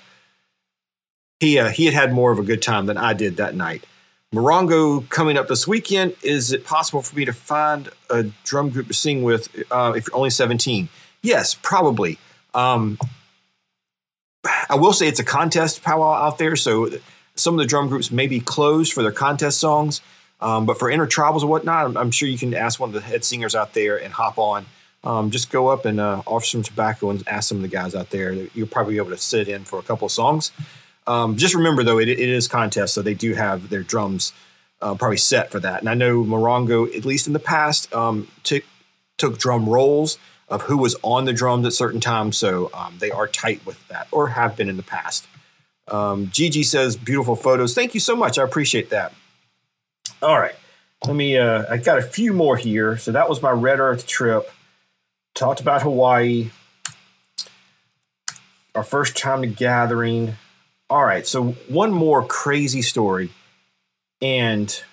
he 1.40 1.60
uh, 1.60 1.70
he 1.70 1.86
had 1.86 1.94
had 1.94 2.14
more 2.14 2.32
of 2.32 2.40
a 2.40 2.44
good 2.44 2.62
time 2.62 2.86
than 2.86 2.98
I 2.98 3.14
did 3.14 3.38
that 3.38 3.56
night. 3.56 3.86
Morongo 4.34 5.08
coming 5.10 5.38
up 5.38 5.48
this 5.48 5.68
weekend. 5.68 6.16
Is 6.22 6.52
it 6.52 6.66
possible 6.66 7.02
for 7.02 7.16
me 7.16 7.26
to 7.26 7.34
find 7.34 7.90
a 8.10 8.24
drum 8.44 8.70
group 8.70 8.88
to 8.88 8.94
sing 8.94 9.24
with 9.24 9.50
uh, 9.72 9.94
if 9.96 10.08
you're 10.08 10.18
only 10.18 10.30
17? 10.30 10.90
Yes, 11.22 11.56
probably. 11.56 12.20
Um, 12.54 12.98
I 14.70 14.76
will 14.76 14.94
say 14.94 15.08
it's 15.08 15.20
a 15.20 15.24
contest 15.26 15.84
powwow 15.84 16.14
out 16.14 16.38
there, 16.38 16.56
so 16.56 16.90
some 17.36 17.54
of 17.54 17.60
the 17.60 17.66
drum 17.66 17.88
groups 17.88 18.12
may 18.12 18.28
be 18.28 18.40
closed 18.40 18.94
for 18.94 19.02
their 19.04 19.12
contest 19.12 19.60
songs. 19.60 20.02
Um, 20.46 20.68
but 20.68 20.78
for 20.78 20.92
intertribals 20.92 21.42
and 21.42 21.50
whatnot, 21.50 21.86
I'm, 21.86 21.98
I'm, 21.98 22.12
sure 22.12 22.30
you 22.30 22.38
can 22.38 22.54
ask 22.54 22.80
one 22.80 22.90
of 22.90 22.94
the 22.94 23.02
head 23.02 23.26
singers 23.26 23.56
out 23.56 23.74
there 23.74 23.98
and 23.98 24.14
hop 24.14 24.38
on. 24.38 24.68
Um, 25.04 25.32
just 25.32 25.50
go 25.50 25.70
up 25.70 25.86
and 25.86 26.00
uh, 26.00 26.22
offer 26.28 26.46
some 26.46 26.62
tobacco 26.62 27.10
and 27.10 27.28
ask 27.28 27.50
some 27.50 27.58
of 27.58 27.64
the 27.64 27.68
guys 27.68 27.96
out 27.96 28.12
there. 28.12 28.32
You'll 28.32 28.68
probably 28.68 28.94
be 28.94 28.98
able 28.98 29.10
to 29.10 29.18
sit 29.18 29.48
in 29.48 29.64
for 29.66 29.80
a 29.80 29.82
couple 29.82 30.06
of 30.06 30.12
songs. 30.12 30.52
Um, 31.08 31.36
just 31.36 31.56
remember 31.56 31.84
though, 31.84 31.98
it, 31.98 32.10
it 32.10 32.20
is 32.20 32.48
contest, 32.48 32.94
so 32.94 33.02
they 33.02 33.16
do 33.16 33.34
have 33.34 33.70
their 33.70 33.82
drums 33.82 34.34
uh, 34.84 34.94
probably 34.94 35.18
set 35.18 35.50
for 35.50 35.60
that. 35.62 35.80
And 35.80 35.90
I 35.90 35.96
know 35.96 36.24
Morongo, 36.24 36.96
at 36.96 37.06
least 37.06 37.26
in 37.26 37.34
the 37.34 37.40
past, 37.40 37.92
um, 37.92 38.28
took 38.44 38.64
took 39.18 39.40
drum 39.40 39.68
rolls 39.68 40.20
of 40.48 40.64
who 40.64 40.78
was 40.78 40.96
on 41.02 41.26
the 41.26 41.34
drums 41.34 41.66
at 41.66 41.74
certain 41.74 42.00
times, 42.00 42.38
so 42.38 42.70
um, 42.72 42.98
they 43.00 43.10
are 43.10 43.28
tight 43.28 43.66
with 43.66 43.88
that, 43.88 44.08
or 44.12 44.28
have 44.28 44.56
been 44.56 44.70
in 44.70 44.78
the 44.78 44.84
past. 44.84 45.26
Um, 45.88 46.30
Gigi 46.32 46.62
says, 46.62 46.96
"Beautiful 46.96 47.36
photos. 47.36 47.74
Thank 47.74 47.96
you 47.96 48.00
so 48.00 48.16
much. 48.16 48.38
I 48.38 48.44
appreciate 48.44 48.92
that." 48.92 49.12
All 50.22 50.40
right, 50.40 50.56
let 51.06 51.16
me. 51.16 51.38
Uh, 51.38 51.66
I 51.70 51.78
got 51.78 51.98
a 51.98 52.02
few 52.02 52.34
more 52.34 52.58
here. 52.58 52.98
So 52.98 53.12
that 53.12 53.30
was 53.30 53.42
my 53.42 53.52
Red 53.52 53.80
Earth 53.80 54.08
trip. 54.08 54.50
Talked 55.34 55.60
about 55.60 55.82
Hawaii. 55.82 56.50
Our 58.74 58.84
first 58.84 59.18
time 59.18 59.42
to 59.42 59.48
gathering. 59.48 60.36
All 60.90 61.04
right, 61.04 61.26
so 61.26 61.52
one 61.68 61.92
more 61.92 62.26
crazy 62.26 62.82
story, 62.82 63.32
and 64.22 64.84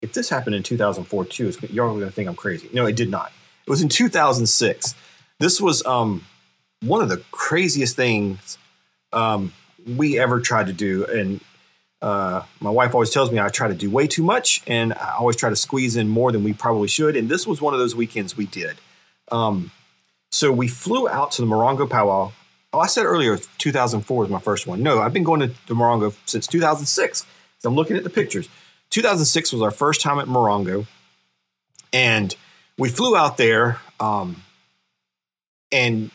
if 0.00 0.12
this 0.12 0.28
happened 0.28 0.54
in 0.54 0.62
2004 0.62 1.24
too, 1.24 1.52
you're 1.70 1.88
going 1.88 2.00
to 2.00 2.10
think 2.10 2.28
I'm 2.28 2.36
crazy. 2.36 2.70
No, 2.72 2.86
it 2.86 2.96
did 2.96 3.10
not. 3.10 3.32
It 3.66 3.70
was 3.70 3.82
in 3.82 3.88
2006. 3.88 4.94
This 5.40 5.60
was 5.60 5.84
um, 5.84 6.24
one 6.80 7.02
of 7.02 7.08
the 7.08 7.22
craziest 7.32 7.96
things 7.96 8.58
um, 9.12 9.52
we 9.96 10.18
ever 10.18 10.40
tried 10.40 10.68
to 10.68 10.72
do, 10.72 11.04
and 11.06 11.40
uh, 12.06 12.44
my 12.60 12.70
wife 12.70 12.94
always 12.94 13.10
tells 13.10 13.30
me 13.30 13.40
I 13.40 13.48
try 13.48 13.68
to 13.68 13.74
do 13.74 13.90
way 13.90 14.06
too 14.06 14.22
much, 14.22 14.62
and 14.66 14.92
I 14.94 15.16
always 15.18 15.36
try 15.36 15.50
to 15.50 15.56
squeeze 15.56 15.96
in 15.96 16.08
more 16.08 16.30
than 16.32 16.44
we 16.44 16.52
probably 16.52 16.88
should. 16.88 17.16
And 17.16 17.28
this 17.28 17.46
was 17.46 17.60
one 17.60 17.74
of 17.74 17.80
those 17.80 17.96
weekends 17.96 18.36
we 18.36 18.46
did. 18.46 18.76
Um, 19.32 19.72
so 20.30 20.52
we 20.52 20.68
flew 20.68 21.08
out 21.08 21.32
to 21.32 21.42
the 21.42 21.48
Morongo 21.48 21.88
Powwow 21.88 22.32
Oh, 22.76 22.80
I 22.80 22.88
said 22.88 23.06
earlier 23.06 23.38
2004 23.38 24.18
was 24.18 24.28
my 24.28 24.38
first 24.38 24.66
one. 24.66 24.82
No, 24.82 25.00
I've 25.00 25.14
been 25.14 25.24
going 25.24 25.40
to 25.40 25.46
the 25.66 25.72
Morongo 25.72 26.14
since 26.26 26.46
2006. 26.46 27.24
So 27.58 27.68
I'm 27.70 27.74
looking 27.74 27.96
at 27.96 28.04
the 28.04 28.10
pictures. 28.10 28.50
2006 28.90 29.54
was 29.54 29.62
our 29.62 29.70
first 29.70 30.02
time 30.02 30.18
at 30.18 30.26
Morongo, 30.26 30.86
and 31.90 32.36
we 32.76 32.90
flew 32.90 33.16
out 33.16 33.38
there, 33.38 33.80
um, 33.98 34.42
and 35.72 36.10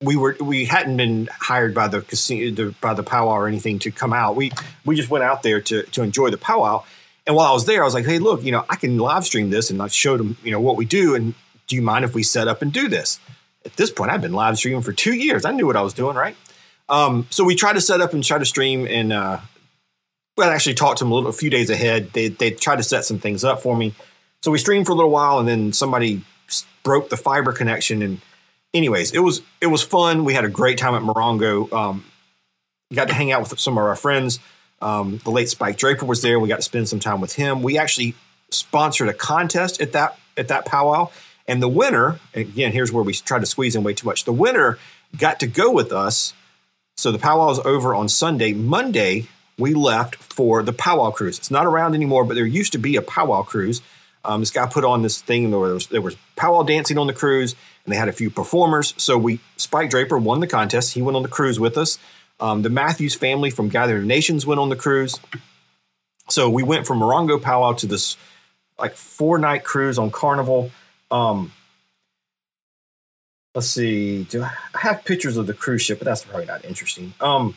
we 0.00 0.16
were 0.16 0.36
we 0.40 0.64
hadn't 0.64 0.96
been 0.96 1.28
hired 1.32 1.74
by 1.74 1.88
the 1.88 2.02
casino 2.02 2.74
by 2.80 2.94
the 2.94 3.02
powwow 3.02 3.32
or 3.32 3.48
anything 3.48 3.78
to 3.80 3.90
come 3.90 4.12
out. 4.12 4.36
We 4.36 4.52
we 4.84 4.96
just 4.96 5.10
went 5.10 5.24
out 5.24 5.42
there 5.42 5.60
to 5.60 5.82
to 5.82 6.02
enjoy 6.02 6.30
the 6.30 6.38
powwow. 6.38 6.84
And 7.26 7.36
while 7.36 7.50
I 7.50 7.52
was 7.52 7.66
there, 7.66 7.82
I 7.82 7.84
was 7.84 7.94
like, 7.94 8.06
"Hey, 8.06 8.18
look, 8.18 8.42
you 8.42 8.52
know, 8.52 8.64
I 8.68 8.76
can 8.76 8.98
live 8.98 9.24
stream 9.24 9.50
this," 9.50 9.70
and 9.70 9.82
I 9.82 9.88
showed 9.88 10.20
them, 10.20 10.36
you 10.42 10.50
know, 10.50 10.60
what 10.60 10.76
we 10.76 10.84
do. 10.84 11.14
And 11.14 11.34
do 11.66 11.76
you 11.76 11.82
mind 11.82 12.04
if 12.04 12.14
we 12.14 12.22
set 12.22 12.48
up 12.48 12.62
and 12.62 12.72
do 12.72 12.88
this? 12.88 13.20
at 13.64 13.76
this 13.76 13.90
point, 13.90 14.10
I've 14.10 14.22
been 14.22 14.32
live 14.32 14.56
streaming 14.56 14.82
for 14.82 14.92
two 14.92 15.14
years. 15.14 15.44
I 15.44 15.52
knew 15.52 15.66
what 15.66 15.76
I 15.76 15.82
was 15.82 15.92
doing, 15.92 16.16
right? 16.16 16.36
Um, 16.88 17.26
so 17.30 17.44
we 17.44 17.54
tried 17.54 17.74
to 17.74 17.80
set 17.80 18.00
up 18.00 18.14
and 18.14 18.24
try 18.24 18.38
to 18.38 18.44
stream, 18.44 18.86
and 18.86 19.12
uh, 19.12 19.38
well, 20.36 20.48
I 20.48 20.54
actually 20.54 20.74
talked 20.74 20.98
to 20.98 21.04
them 21.04 21.12
a 21.12 21.14
little 21.14 21.30
a 21.30 21.34
few 21.34 21.50
days 21.50 21.68
ahead. 21.68 22.12
They 22.12 22.28
they 22.28 22.50
tried 22.50 22.76
to 22.76 22.82
set 22.82 23.04
some 23.04 23.18
things 23.18 23.44
up 23.44 23.60
for 23.60 23.76
me. 23.76 23.94
So 24.42 24.50
we 24.50 24.58
streamed 24.58 24.86
for 24.86 24.92
a 24.92 24.94
little 24.94 25.10
while, 25.10 25.38
and 25.38 25.46
then 25.46 25.72
somebody 25.72 26.22
broke 26.82 27.10
the 27.10 27.16
fiber 27.16 27.52
connection, 27.52 28.00
and 28.00 28.20
anyways, 28.74 29.12
it 29.12 29.20
was 29.20 29.42
it 29.60 29.66
was 29.66 29.82
fun. 29.82 30.24
We 30.24 30.34
had 30.34 30.44
a 30.44 30.48
great 30.48 30.78
time 30.78 30.94
at 30.94 31.02
Morongo. 31.02 31.72
Um, 31.72 32.04
got 32.92 33.08
to 33.08 33.14
hang 33.14 33.32
out 33.32 33.48
with 33.48 33.58
some 33.60 33.76
of 33.76 33.84
our 33.84 33.96
friends. 33.96 34.38
Um, 34.80 35.20
the 35.24 35.30
late 35.30 35.48
Spike 35.48 35.76
Draper 35.76 36.06
was 36.06 36.22
there. 36.22 36.38
We 36.38 36.48
got 36.48 36.56
to 36.56 36.62
spend 36.62 36.88
some 36.88 37.00
time 37.00 37.20
with 37.20 37.34
him. 37.34 37.62
We 37.62 37.78
actually 37.78 38.14
sponsored 38.50 39.08
a 39.08 39.14
contest 39.14 39.80
at 39.80 39.92
that 39.92 40.18
at 40.36 40.48
that 40.48 40.64
powwow, 40.64 41.10
and 41.46 41.62
the 41.62 41.68
winner 41.68 42.20
again 42.34 42.72
here's 42.72 42.92
where 42.92 43.04
we 43.04 43.12
tried 43.12 43.40
to 43.40 43.46
squeeze 43.46 43.74
in 43.74 43.82
way 43.82 43.94
too 43.94 44.06
much. 44.06 44.24
The 44.24 44.32
winner 44.32 44.78
got 45.16 45.40
to 45.40 45.46
go 45.46 45.70
with 45.70 45.92
us. 45.92 46.34
So 46.96 47.12
the 47.12 47.18
powwow 47.18 47.46
was 47.46 47.60
over 47.60 47.94
on 47.94 48.08
Sunday. 48.08 48.52
Monday 48.52 49.28
we 49.58 49.74
left 49.74 50.16
for 50.16 50.62
the 50.62 50.72
powwow 50.72 51.10
cruise. 51.10 51.38
It's 51.38 51.50
not 51.50 51.66
around 51.66 51.94
anymore, 51.94 52.24
but 52.24 52.34
there 52.34 52.46
used 52.46 52.72
to 52.72 52.78
be 52.78 52.96
a 52.96 53.02
powwow 53.02 53.42
cruise. 53.42 53.82
Um, 54.24 54.40
this 54.40 54.50
guy 54.50 54.66
put 54.66 54.84
on 54.84 55.02
this 55.02 55.20
thing. 55.20 55.50
There 55.50 55.58
was 55.58 55.86
there 55.88 56.02
was 56.02 56.16
powwow 56.36 56.62
dancing 56.62 56.98
on 56.98 57.06
the 57.06 57.12
cruise, 57.12 57.54
and 57.88 57.94
they 57.94 57.96
had 57.96 58.10
a 58.10 58.12
few 58.12 58.28
performers. 58.28 58.92
So 58.98 59.16
we 59.16 59.40
Spike 59.56 59.88
Draper 59.88 60.18
won 60.18 60.40
the 60.40 60.46
contest. 60.46 60.92
He 60.92 61.00
went 61.00 61.16
on 61.16 61.22
the 61.22 61.28
cruise 61.28 61.58
with 61.58 61.78
us. 61.78 61.98
Um, 62.38 62.60
the 62.60 62.68
Mathews 62.68 63.14
family 63.14 63.48
from 63.48 63.70
Gathering 63.70 64.06
Nations 64.06 64.44
went 64.44 64.60
on 64.60 64.68
the 64.68 64.76
cruise. 64.76 65.18
So 66.28 66.50
we 66.50 66.62
went 66.62 66.86
from 66.86 67.00
Morongo 67.00 67.40
Powwow 67.40 67.72
to 67.72 67.86
this 67.86 68.18
like 68.78 68.94
four 68.94 69.38
night 69.38 69.64
cruise 69.64 69.98
on 69.98 70.10
Carnival. 70.10 70.70
Um, 71.10 71.50
let's 73.54 73.68
see. 73.68 74.24
Do 74.24 74.42
I 74.42 74.52
have 74.74 75.02
pictures 75.06 75.38
of 75.38 75.46
the 75.46 75.54
cruise 75.54 75.80
ship? 75.80 75.98
But 75.98 76.04
that's 76.04 76.26
probably 76.26 76.44
not 76.44 76.66
interesting. 76.66 77.14
Um, 77.22 77.56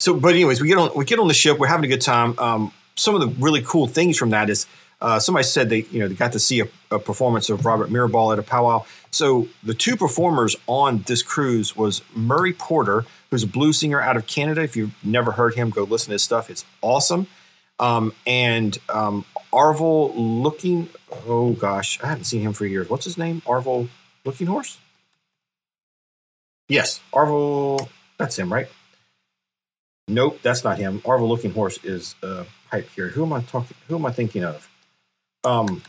so, 0.00 0.18
but 0.18 0.32
anyways, 0.32 0.62
we 0.62 0.68
get 0.68 0.78
on 0.78 0.92
we 0.96 1.04
get 1.04 1.18
on 1.18 1.28
the 1.28 1.34
ship. 1.34 1.58
We're 1.58 1.66
having 1.66 1.84
a 1.84 1.88
good 1.88 2.00
time. 2.00 2.38
Um, 2.38 2.72
some 2.94 3.14
of 3.14 3.20
the 3.20 3.28
really 3.28 3.60
cool 3.60 3.86
things 3.86 4.16
from 4.16 4.30
that 4.30 4.48
is 4.48 4.64
uh, 5.04 5.18
somebody 5.18 5.44
said 5.44 5.68
they 5.68 5.84
you 5.90 6.00
know 6.00 6.08
they 6.08 6.14
got 6.14 6.32
to 6.32 6.38
see 6.38 6.60
a, 6.60 6.68
a, 6.90 6.98
performance 6.98 7.50
of 7.50 7.66
Robert 7.66 7.90
Mirabal 7.90 8.32
at 8.32 8.38
a 8.38 8.42
powwow. 8.42 8.86
So 9.10 9.48
the 9.62 9.74
two 9.74 9.98
performers 9.98 10.56
on 10.66 11.02
this 11.06 11.22
cruise 11.22 11.76
was 11.76 12.00
Murray 12.14 12.54
Porter, 12.54 13.04
who's 13.30 13.42
a 13.42 13.46
blues 13.46 13.78
singer 13.78 14.00
out 14.00 14.16
of 14.16 14.26
Canada. 14.26 14.62
If 14.62 14.76
you've 14.76 14.94
never 15.04 15.32
heard 15.32 15.56
him, 15.56 15.68
go 15.68 15.82
listen 15.82 16.06
to 16.06 16.12
his 16.14 16.22
stuff. 16.22 16.48
It's 16.48 16.64
awesome. 16.80 17.26
Um, 17.78 18.14
and 18.26 18.78
um, 18.88 19.26
Arvel 19.52 20.14
looking. 20.16 20.88
Oh 21.28 21.52
gosh, 21.52 22.02
I 22.02 22.06
haven't 22.06 22.24
seen 22.24 22.40
him 22.40 22.54
for 22.54 22.64
years. 22.64 22.88
What's 22.88 23.04
his 23.04 23.18
name? 23.18 23.42
Arvel 23.42 23.88
looking 24.24 24.46
horse. 24.46 24.78
Yes, 26.66 27.02
Arvel. 27.12 27.88
That's 28.16 28.38
him, 28.38 28.50
right? 28.50 28.68
Nope, 30.08 30.40
that's 30.42 30.64
not 30.64 30.78
him. 30.78 31.00
Arvel 31.00 31.28
looking 31.28 31.52
horse 31.52 31.78
is 31.84 32.14
uh, 32.22 32.44
pipe 32.70 32.88
here. 32.96 33.08
Who 33.08 33.24
am 33.24 33.34
I 33.34 33.42
talking? 33.42 33.76
Who 33.88 33.96
am 33.96 34.06
I 34.06 34.10
thinking 34.10 34.44
of? 34.44 34.66
Um, 35.44 35.82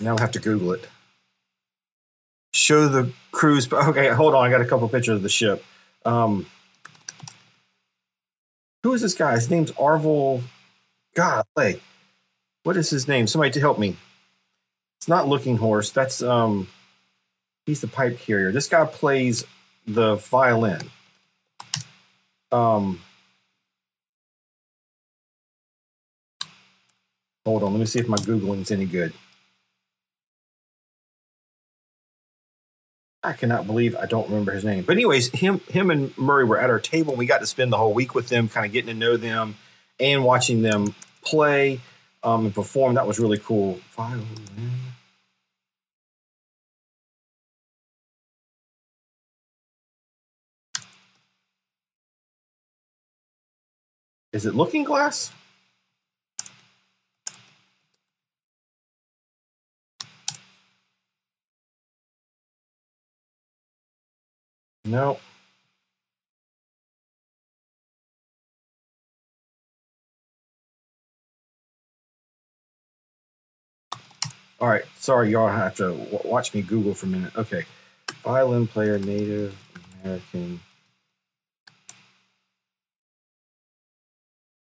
now 0.00 0.16
I 0.16 0.20
have 0.20 0.32
to 0.32 0.40
Google 0.40 0.72
it. 0.72 0.88
Show 2.52 2.88
the 2.88 3.12
cruise. 3.30 3.68
Okay, 3.72 4.08
hold 4.08 4.34
on. 4.34 4.44
I 4.46 4.50
got 4.50 4.60
a 4.60 4.66
couple 4.66 4.88
pictures 4.88 5.16
of 5.16 5.22
the 5.22 5.28
ship. 5.28 5.64
Um, 6.04 6.46
who 8.82 8.92
is 8.92 9.00
this 9.00 9.14
guy? 9.14 9.34
His 9.34 9.50
name's 9.50 9.70
Arvel. 9.72 10.42
God, 11.14 11.44
like, 11.56 11.80
what 12.64 12.76
is 12.76 12.90
his 12.90 13.06
name? 13.06 13.26
Somebody 13.26 13.50
to 13.52 13.60
help 13.60 13.78
me. 13.78 13.96
It's 14.98 15.08
not 15.08 15.28
Looking 15.28 15.58
Horse. 15.58 15.90
That's 15.90 16.22
um, 16.22 16.68
he's 17.66 17.80
the 17.80 17.88
pipe 17.88 18.18
carrier. 18.18 18.52
This 18.52 18.68
guy 18.68 18.84
plays 18.86 19.44
the 19.86 20.16
violin. 20.16 20.90
Um, 22.50 23.00
hold 27.44 27.62
on, 27.62 27.72
let 27.72 27.80
me 27.80 27.86
see 27.86 28.00
if 28.00 28.08
my 28.08 28.16
Googling's 28.16 28.70
any 28.70 28.86
good. 28.86 29.12
I 33.24 33.34
cannot 33.34 33.66
believe 33.66 33.94
I 33.94 34.06
don't 34.06 34.28
remember 34.28 34.52
his 34.52 34.64
name. 34.64 34.82
But 34.82 34.94
anyways, 34.94 35.30
him 35.30 35.60
him 35.68 35.90
and 35.90 36.16
Murray 36.18 36.44
were 36.44 36.58
at 36.58 36.70
our 36.70 36.80
table 36.80 37.10
and 37.12 37.18
we 37.18 37.26
got 37.26 37.38
to 37.38 37.46
spend 37.46 37.72
the 37.72 37.76
whole 37.76 37.94
week 37.94 38.14
with 38.14 38.28
them, 38.28 38.48
kind 38.48 38.66
of 38.66 38.72
getting 38.72 38.92
to 38.92 38.98
know 38.98 39.16
them 39.16 39.54
and 40.00 40.24
watching 40.24 40.62
them 40.62 40.94
play 41.22 41.80
um, 42.24 42.46
and 42.46 42.54
perform. 42.54 42.94
That 42.94 43.06
was 43.06 43.20
really 43.20 43.38
cool. 43.38 43.80
Is 54.32 54.46
it 54.46 54.54
Looking 54.54 54.82
Glass? 54.82 55.30
No. 64.84 65.18
All 74.60 74.68
right, 74.68 74.82
sorry, 74.98 75.30
y'all 75.30 75.48
have 75.48 75.74
to 75.76 75.92
watch 76.24 76.54
me 76.54 76.62
Google 76.62 76.94
for 76.94 77.06
a 77.06 77.08
minute. 77.08 77.36
Okay, 77.36 77.64
violin 78.22 78.68
player, 78.68 78.98
Native 78.98 79.56
American. 80.04 80.60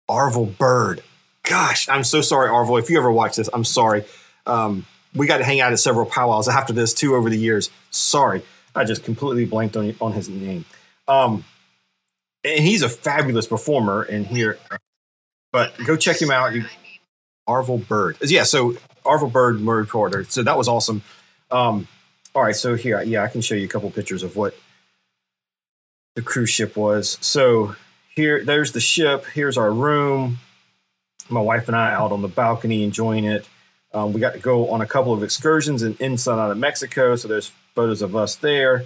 Arvel 0.09 0.57
Bird. 0.57 1.03
Gosh, 1.43 1.87
I'm 1.87 2.03
so 2.03 2.21
sorry, 2.21 2.49
Arvel. 2.49 2.79
If 2.79 2.89
you 2.89 2.97
ever 2.97 3.11
watch 3.11 3.37
this, 3.37 3.49
I'm 3.53 3.63
sorry. 3.63 4.03
Um, 4.45 4.85
we 5.15 5.25
got 5.27 5.37
to 5.37 5.45
hang 5.45 5.61
out 5.61 5.71
at 5.71 5.79
several 5.79 6.05
powwows 6.05 6.47
after 6.49 6.73
this 6.73 6.93
too 6.93 7.15
over 7.15 7.29
the 7.29 7.37
years. 7.37 7.69
Sorry. 7.89 8.43
I 8.77 8.83
just 8.83 9.03
completely 9.03 9.45
blanked 9.45 9.75
on 9.75 9.95
on 9.99 10.13
his 10.13 10.29
name. 10.29 10.65
Um, 11.07 11.43
and 12.43 12.63
he's 12.63 12.81
a 12.81 12.89
fabulous 12.89 13.47
performer 13.47 14.03
in 14.03 14.25
here. 14.25 14.57
But 15.51 15.75
go 15.85 15.95
check 15.95 16.21
him 16.21 16.31
out. 16.31 16.53
You, 16.53 16.65
Arvel 17.47 17.85
Bird. 17.87 18.17
Yeah, 18.21 18.43
so 18.43 18.73
Arvel 19.03 19.31
Bird, 19.31 19.59
Murray 19.61 19.85
Porter. 19.85 20.25
So 20.25 20.43
that 20.43 20.57
was 20.57 20.67
awesome. 20.67 21.01
Um, 21.49 21.87
all 22.35 22.43
right, 22.43 22.55
so 22.55 22.75
here, 22.75 23.01
yeah, 23.01 23.23
I 23.23 23.29
can 23.29 23.41
show 23.41 23.55
you 23.55 23.65
a 23.65 23.69
couple 23.69 23.89
pictures 23.89 24.21
of 24.21 24.35
what 24.35 24.55
the 26.15 26.21
cruise 26.21 26.49
ship 26.49 26.75
was. 26.75 27.17
So 27.21 27.75
here, 28.13 28.43
there's 28.43 28.73
the 28.73 28.79
ship. 28.79 29.25
Here's 29.25 29.57
our 29.57 29.71
room. 29.71 30.39
My 31.29 31.41
wife 31.41 31.67
and 31.67 31.75
I 31.75 31.93
out 31.93 32.11
on 32.11 32.21
the 32.21 32.27
balcony 32.27 32.83
enjoying 32.83 33.25
it. 33.25 33.47
Um, 33.93 34.13
we 34.13 34.19
got 34.19 34.33
to 34.33 34.39
go 34.39 34.69
on 34.69 34.81
a 34.81 34.85
couple 34.85 35.13
of 35.13 35.23
excursions 35.23 35.81
in 35.83 35.95
inside 35.99 36.39
out 36.39 36.51
of 36.51 36.57
Mexico. 36.57 37.15
So 37.15 37.27
there's 37.27 37.51
photos 37.77 38.01
of 38.01 38.15
us 38.15 38.37
there. 38.37 38.85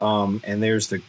Um, 0.00 0.40
and 0.44 0.62
there's 0.62 0.88
the 0.88 1.02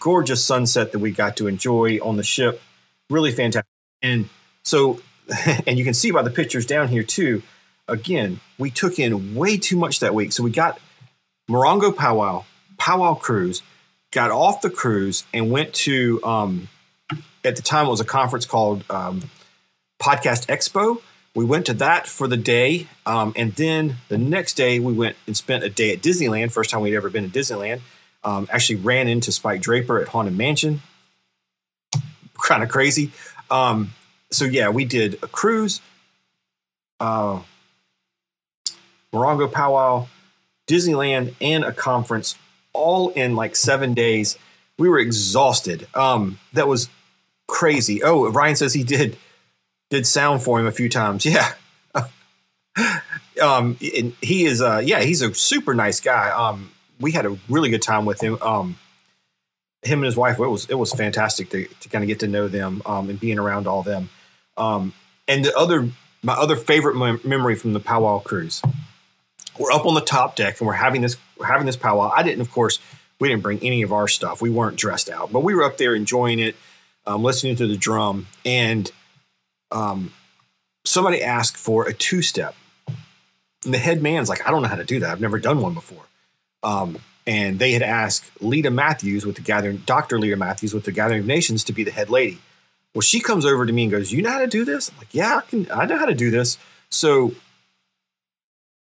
gorgeous 0.00 0.42
sunset 0.42 0.92
that 0.92 1.00
we 1.00 1.10
got 1.10 1.36
to 1.36 1.46
enjoy 1.46 1.98
on 1.98 2.16
the 2.16 2.22
ship. 2.22 2.62
Really 3.10 3.30
fantastic. 3.30 3.68
And 4.00 4.30
so, 4.64 5.00
and 5.66 5.78
you 5.78 5.84
can 5.84 5.92
see 5.92 6.10
by 6.12 6.22
the 6.22 6.30
pictures 6.30 6.64
down 6.64 6.88
here 6.88 7.02
too. 7.02 7.42
Again, 7.88 8.40
we 8.56 8.70
took 8.70 8.98
in 8.98 9.34
way 9.34 9.58
too 9.58 9.76
much 9.76 10.00
that 10.00 10.14
week. 10.14 10.32
So 10.32 10.42
we 10.42 10.50
got 10.50 10.80
Morongo 11.50 11.94
Powwow, 11.94 12.46
Powwow 12.78 13.14
Cruise, 13.16 13.62
got 14.10 14.30
off 14.30 14.62
the 14.62 14.70
cruise 14.70 15.24
and 15.34 15.50
went 15.50 15.74
to, 15.74 16.24
um, 16.24 16.68
at 17.44 17.56
the 17.56 17.62
time, 17.62 17.86
it 17.86 17.90
was 17.90 18.00
a 18.00 18.04
conference 18.06 18.46
called 18.46 18.82
um, 18.88 19.24
Podcast 20.00 20.46
Expo 20.46 21.02
we 21.34 21.44
went 21.44 21.66
to 21.66 21.74
that 21.74 22.06
for 22.06 22.28
the 22.28 22.36
day. 22.36 22.88
Um, 23.06 23.32
and 23.36 23.52
then 23.54 23.96
the 24.08 24.18
next 24.18 24.54
day, 24.54 24.78
we 24.78 24.92
went 24.92 25.16
and 25.26 25.36
spent 25.36 25.64
a 25.64 25.70
day 25.70 25.92
at 25.92 26.02
Disneyland. 26.02 26.52
First 26.52 26.70
time 26.70 26.82
we'd 26.82 26.94
ever 26.94 27.10
been 27.10 27.30
to 27.30 27.38
Disneyland. 27.38 27.80
Um, 28.24 28.46
actually 28.50 28.76
ran 28.76 29.08
into 29.08 29.32
Spike 29.32 29.60
Draper 29.62 30.00
at 30.00 30.08
Haunted 30.08 30.36
Mansion. 30.36 30.82
Kind 32.40 32.62
of 32.62 32.68
crazy. 32.68 33.12
Um, 33.50 33.94
so, 34.30 34.44
yeah, 34.44 34.68
we 34.68 34.84
did 34.84 35.14
a 35.22 35.26
cruise, 35.26 35.80
uh, 37.00 37.40
Morongo 39.12 39.50
Powwow, 39.50 40.06
Disneyland, 40.66 41.34
and 41.40 41.64
a 41.64 41.72
conference 41.72 42.36
all 42.72 43.10
in 43.10 43.36
like 43.36 43.56
seven 43.56 43.94
days. 43.94 44.38
We 44.78 44.88
were 44.88 44.98
exhausted. 44.98 45.86
Um, 45.94 46.38
that 46.52 46.66
was 46.66 46.88
crazy. 47.46 48.02
Oh, 48.02 48.30
Ryan 48.30 48.56
says 48.56 48.72
he 48.72 48.84
did 48.84 49.16
did 49.92 50.06
sound 50.06 50.42
for 50.42 50.58
him 50.58 50.66
a 50.66 50.72
few 50.72 50.88
times. 50.88 51.26
Yeah. 51.94 52.06
um, 53.42 53.74
he 53.76 54.44
is, 54.46 54.62
uh, 54.62 54.80
yeah, 54.82 55.02
he's 55.02 55.20
a 55.20 55.34
super 55.34 55.74
nice 55.74 56.00
guy. 56.00 56.30
Um, 56.30 56.70
we 56.98 57.12
had 57.12 57.26
a 57.26 57.36
really 57.50 57.68
good 57.68 57.82
time 57.82 58.06
with 58.06 58.22
him. 58.22 58.38
Um, 58.40 58.76
him 59.82 59.98
and 59.98 60.06
his 60.06 60.16
wife, 60.16 60.38
it 60.38 60.46
was, 60.46 60.64
it 60.70 60.78
was 60.78 60.92
fantastic 60.94 61.50
to, 61.50 61.66
to 61.66 61.88
kind 61.90 62.02
of 62.02 62.08
get 62.08 62.20
to 62.20 62.28
know 62.28 62.48
them, 62.48 62.80
um, 62.86 63.10
and 63.10 63.20
being 63.20 63.38
around 63.38 63.66
all 63.66 63.82
them. 63.82 64.08
Um, 64.56 64.94
and 65.28 65.44
the 65.44 65.54
other, 65.54 65.90
my 66.22 66.32
other 66.32 66.56
favorite 66.56 66.96
mem- 66.96 67.20
memory 67.24 67.56
from 67.56 67.74
the 67.74 67.80
powwow 67.80 68.20
cruise, 68.20 68.62
we're 69.58 69.72
up 69.72 69.84
on 69.84 69.92
the 69.92 70.00
top 70.00 70.36
deck 70.36 70.58
and 70.60 70.66
we're 70.66 70.72
having 70.72 71.02
this, 71.02 71.18
we're 71.36 71.46
having 71.46 71.66
this 71.66 71.76
powwow. 71.76 72.10
I 72.14 72.22
didn't, 72.22 72.40
of 72.40 72.50
course, 72.50 72.78
we 73.20 73.28
didn't 73.28 73.42
bring 73.42 73.58
any 73.60 73.82
of 73.82 73.92
our 73.92 74.08
stuff. 74.08 74.40
We 74.40 74.48
weren't 74.48 74.76
dressed 74.76 75.10
out, 75.10 75.30
but 75.30 75.40
we 75.40 75.54
were 75.54 75.64
up 75.64 75.76
there 75.76 75.94
enjoying 75.94 76.38
it, 76.38 76.56
um, 77.06 77.22
listening 77.22 77.56
to 77.56 77.66
the 77.66 77.76
drum 77.76 78.28
and, 78.46 78.90
um, 79.72 80.12
somebody 80.84 81.22
asked 81.22 81.56
for 81.56 81.86
a 81.88 81.92
two 81.92 82.22
step. 82.22 82.54
And 83.64 83.72
the 83.72 83.78
head 83.78 84.02
man's 84.02 84.28
like, 84.28 84.46
I 84.46 84.50
don't 84.50 84.62
know 84.62 84.68
how 84.68 84.76
to 84.76 84.84
do 84.84 85.00
that. 85.00 85.10
I've 85.10 85.20
never 85.20 85.38
done 85.38 85.60
one 85.60 85.74
before. 85.74 86.04
Um, 86.62 86.98
and 87.26 87.58
they 87.58 87.72
had 87.72 87.82
asked 87.82 88.30
Lita 88.40 88.70
Mathews 88.70 89.24
with 89.24 89.36
the 89.36 89.42
Gathering, 89.42 89.82
Dr. 89.86 90.18
Lita 90.18 90.36
Mathews 90.36 90.74
with 90.74 90.84
the 90.84 90.92
Gathering 90.92 91.20
of 91.20 91.26
Nations 91.26 91.62
to 91.64 91.72
be 91.72 91.84
the 91.84 91.92
head 91.92 92.10
lady. 92.10 92.40
Well, 92.94 93.02
she 93.02 93.20
comes 93.20 93.46
over 93.46 93.64
to 93.64 93.72
me 93.72 93.84
and 93.84 93.92
goes, 93.92 94.12
"You 94.12 94.22
know 94.22 94.30
how 94.30 94.40
to 94.40 94.46
do 94.46 94.64
this?" 94.64 94.90
I'm 94.90 94.98
like, 94.98 95.08
"Yeah, 95.12 95.36
I 95.38 95.40
can. 95.48 95.70
I 95.70 95.86
know 95.86 95.96
how 95.96 96.04
to 96.04 96.14
do 96.14 96.30
this." 96.30 96.58
So 96.90 97.34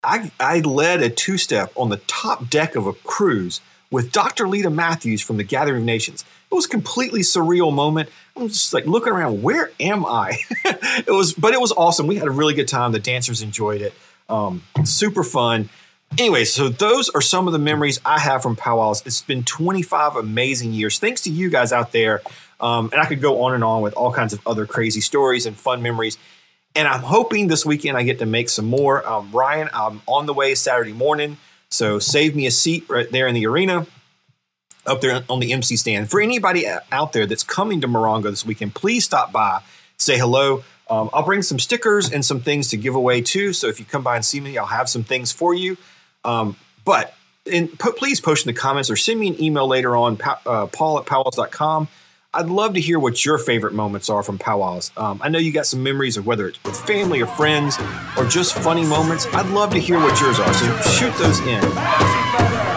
I 0.03 0.31
I 0.39 0.59
led 0.59 1.03
a 1.03 1.09
two 1.09 1.37
step 1.37 1.71
on 1.75 1.89
the 1.89 1.97
top 2.07 2.49
deck 2.49 2.75
of 2.75 2.87
a 2.87 2.93
cruise 2.93 3.61
with 3.91 4.11
Dr. 4.11 4.47
Lita 4.47 4.69
Mathews 4.69 5.21
from 5.21 5.37
the 5.37 5.43
Gathering 5.43 5.81
of 5.81 5.85
Nations. 5.85 6.25
It 6.51 6.55
was 6.55 6.65
a 6.65 6.69
completely 6.69 7.21
surreal 7.21 7.73
moment. 7.73 8.09
I 8.35 8.43
was 8.43 8.53
just 8.53 8.73
like 8.73 8.85
looking 8.85 9.13
around, 9.13 9.41
where 9.41 9.71
am 9.79 10.05
I? 10.05 10.37
it 10.65 11.11
was, 11.11 11.33
but 11.33 11.53
it 11.53 11.59
was 11.59 11.71
awesome. 11.71 12.07
We 12.07 12.15
had 12.15 12.27
a 12.27 12.31
really 12.31 12.53
good 12.53 12.67
time. 12.67 12.91
The 12.91 12.99
dancers 12.99 13.41
enjoyed 13.41 13.81
it. 13.81 13.93
Um, 14.29 14.63
super 14.83 15.23
fun. 15.23 15.69
Anyway, 16.17 16.43
so 16.43 16.69
those 16.69 17.09
are 17.09 17.21
some 17.21 17.47
of 17.47 17.53
the 17.53 17.59
memories 17.59 17.99
I 18.05 18.19
have 18.19 18.41
from 18.41 18.55
powwows. 18.55 19.01
It's 19.05 19.21
been 19.21 19.43
25 19.43 20.15
amazing 20.15 20.73
years. 20.73 20.99
Thanks 20.99 21.21
to 21.21 21.29
you 21.29 21.49
guys 21.49 21.71
out 21.71 21.91
there. 21.91 22.21
Um, 22.59 22.89
and 22.91 23.01
I 23.01 23.05
could 23.05 23.21
go 23.21 23.43
on 23.43 23.53
and 23.53 23.63
on 23.63 23.81
with 23.81 23.93
all 23.93 24.11
kinds 24.11 24.33
of 24.33 24.45
other 24.45 24.65
crazy 24.65 25.01
stories 25.01 25.45
and 25.45 25.55
fun 25.55 25.81
memories. 25.81 26.17
And 26.75 26.87
I'm 26.87 27.01
hoping 27.01 27.47
this 27.47 27.65
weekend 27.65 27.97
I 27.97 28.03
get 28.03 28.19
to 28.19 28.25
make 28.25 28.49
some 28.49 28.65
more. 28.65 29.07
Um, 29.07 29.31
Ryan, 29.31 29.69
I'm 29.73 30.01
on 30.07 30.25
the 30.25 30.33
way 30.33 30.55
Saturday 30.55 30.93
morning. 30.93 31.37
So 31.69 31.99
save 31.99 32.35
me 32.35 32.45
a 32.45 32.51
seat 32.51 32.85
right 32.89 33.09
there 33.09 33.27
in 33.27 33.35
the 33.35 33.45
arena 33.47 33.87
up 34.85 35.01
there 35.01 35.23
on 35.29 35.39
the 35.39 35.53
MC 35.53 35.75
stand. 35.75 36.09
For 36.09 36.21
anybody 36.21 36.65
out 36.91 37.13
there 37.13 37.25
that's 37.25 37.43
coming 37.43 37.81
to 37.81 37.87
Morongo 37.87 38.23
this 38.23 38.45
weekend, 38.45 38.75
please 38.75 39.05
stop 39.05 39.31
by, 39.31 39.61
say 39.97 40.17
hello. 40.17 40.63
Um, 40.89 41.09
I'll 41.13 41.23
bring 41.23 41.41
some 41.41 41.59
stickers 41.59 42.11
and 42.11 42.23
some 42.25 42.41
things 42.41 42.69
to 42.69 42.77
give 42.77 42.95
away 42.95 43.21
too. 43.21 43.53
So 43.53 43.67
if 43.67 43.79
you 43.79 43.85
come 43.85 44.03
by 44.03 44.15
and 44.15 44.25
see 44.25 44.41
me, 44.41 44.57
I'll 44.57 44.65
have 44.65 44.89
some 44.89 45.03
things 45.03 45.31
for 45.31 45.53
you. 45.53 45.77
Um, 46.25 46.57
but 46.83 47.13
in, 47.45 47.69
please 47.69 48.19
post 48.19 48.45
in 48.45 48.53
the 48.53 48.59
comments 48.59 48.89
or 48.89 48.95
send 48.95 49.19
me 49.19 49.29
an 49.29 49.41
email 49.41 49.67
later 49.67 49.95
on, 49.95 50.19
uh, 50.45 50.67
paul 50.67 50.99
at 50.99 51.05
powwows.com. 51.05 51.87
I'd 52.33 52.47
love 52.47 52.75
to 52.75 52.81
hear 52.81 52.97
what 52.97 53.25
your 53.25 53.37
favorite 53.37 53.73
moments 53.73 54.09
are 54.09 54.23
from 54.23 54.37
powwows. 54.37 54.91
Um, 54.95 55.19
I 55.21 55.27
know 55.27 55.37
you 55.37 55.51
got 55.51 55.65
some 55.65 55.83
memories 55.83 56.15
of 56.15 56.25
whether 56.25 56.47
it's 56.47 56.63
with 56.63 56.79
family 56.79 57.21
or 57.21 57.27
friends 57.27 57.77
or 58.17 58.25
just 58.25 58.53
funny 58.53 58.85
moments. 58.85 59.27
I'd 59.33 59.49
love 59.49 59.71
to 59.71 59.79
hear 59.79 59.99
what 59.99 60.19
yours 60.21 60.39
are, 60.39 60.53
so 60.53 60.77
shoot 60.91 61.13
those 61.15 61.39
in. 61.41 62.70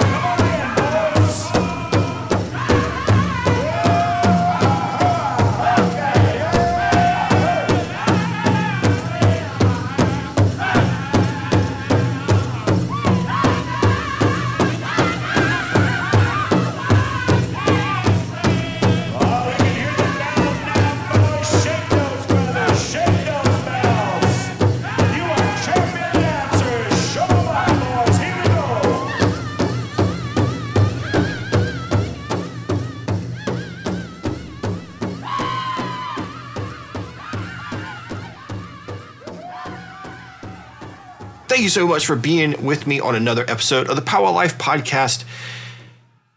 You 41.65 41.71
so 41.71 41.87
much 41.87 42.07
for 42.07 42.15
being 42.15 42.65
with 42.65 42.87
me 42.87 43.01
on 43.01 43.17
another 43.17 43.45
episode 43.49 43.89
of 43.89 43.97
the 43.97 44.03
Powwow 44.03 44.33
Life 44.33 44.59
podcast. 44.59 45.25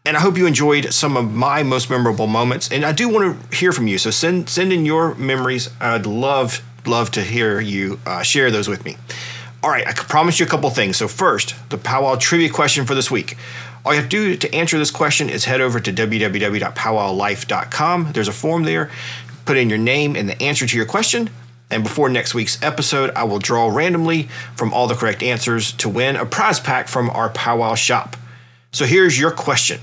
And 0.04 0.16
I 0.16 0.20
hope 0.20 0.36
you 0.38 0.46
enjoyed 0.46 0.92
some 0.92 1.16
of 1.16 1.32
my 1.32 1.62
most 1.62 1.88
memorable 1.90 2.26
moments. 2.26 2.72
And 2.72 2.84
I 2.84 2.90
do 2.92 3.08
want 3.08 3.50
to 3.50 3.56
hear 3.56 3.70
from 3.72 3.86
you. 3.86 3.98
So 3.98 4.10
send 4.10 4.48
send 4.48 4.72
in 4.72 4.84
your 4.86 5.14
memories. 5.14 5.70
I'd 5.80 6.06
love 6.06 6.64
love 6.86 7.10
to 7.12 7.22
hear 7.22 7.60
you 7.60 8.00
uh, 8.06 8.22
share 8.22 8.50
those 8.50 8.66
with 8.68 8.84
me. 8.84 8.96
All 9.62 9.70
right, 9.70 9.86
I 9.86 9.92
promise 9.92 10.40
you 10.40 10.46
a 10.46 10.48
couple 10.48 10.70
things. 10.70 10.96
So 10.96 11.06
first, 11.08 11.54
the 11.68 11.78
powwow 11.78 12.16
trivia 12.16 12.48
question 12.48 12.86
for 12.86 12.94
this 12.94 13.10
week. 13.10 13.36
All 13.84 13.92
you 13.92 14.00
have 14.00 14.08
to 14.08 14.16
do 14.16 14.34
to 14.36 14.54
answer 14.54 14.78
this 14.78 14.90
question 14.90 15.28
is 15.28 15.44
head 15.44 15.60
over 15.60 15.78
to 15.78 15.92
www.powwowlife.com. 15.92 18.12
There's 18.12 18.28
a 18.28 18.32
form 18.32 18.62
there. 18.64 18.90
Put 19.44 19.58
in 19.58 19.68
your 19.68 19.78
name 19.78 20.16
and 20.16 20.28
the 20.28 20.42
answer 20.42 20.66
to 20.66 20.76
your 20.76 20.86
question. 20.86 21.30
And 21.70 21.82
before 21.82 22.08
next 22.08 22.34
week's 22.34 22.62
episode, 22.62 23.10
I 23.14 23.24
will 23.24 23.38
draw 23.38 23.68
randomly 23.68 24.28
from 24.56 24.72
all 24.72 24.86
the 24.86 24.94
correct 24.94 25.22
answers 25.22 25.72
to 25.72 25.88
win 25.88 26.16
a 26.16 26.24
prize 26.24 26.60
pack 26.60 26.88
from 26.88 27.10
our 27.10 27.28
powwow 27.28 27.74
shop. 27.74 28.16
So 28.72 28.84
here's 28.84 29.18
your 29.18 29.30
question. 29.30 29.80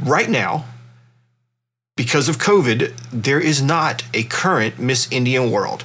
Right 0.00 0.28
now, 0.28 0.64
because 1.96 2.28
of 2.28 2.38
COVID, 2.38 2.92
there 3.12 3.40
is 3.40 3.62
not 3.62 4.02
a 4.12 4.24
current 4.24 4.78
Miss 4.78 5.10
Indian 5.10 5.50
World. 5.50 5.84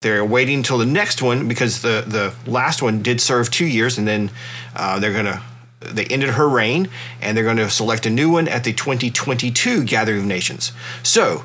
They're 0.00 0.24
waiting 0.24 0.58
until 0.58 0.78
the 0.78 0.86
next 0.86 1.22
one 1.22 1.48
because 1.48 1.82
the, 1.82 2.04
the 2.06 2.34
last 2.50 2.82
one 2.82 3.02
did 3.02 3.20
serve 3.20 3.50
two 3.50 3.66
years 3.66 3.98
and 3.98 4.06
then 4.06 4.30
uh, 4.76 4.98
they're 4.98 5.22
to 5.22 5.42
they 5.80 6.06
ended 6.06 6.30
her 6.30 6.48
reign 6.48 6.88
and 7.20 7.36
they're 7.36 7.44
going 7.44 7.58
to 7.58 7.68
select 7.68 8.06
a 8.06 8.10
new 8.10 8.30
one 8.30 8.48
at 8.48 8.64
the 8.64 8.72
2022 8.72 9.84
Gathering 9.84 10.20
of 10.20 10.24
Nations. 10.24 10.72
So, 11.02 11.44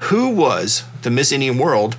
who 0.00 0.30
was 0.30 0.84
the 1.02 1.10
Miss 1.10 1.32
Indian 1.32 1.58
World 1.58 1.96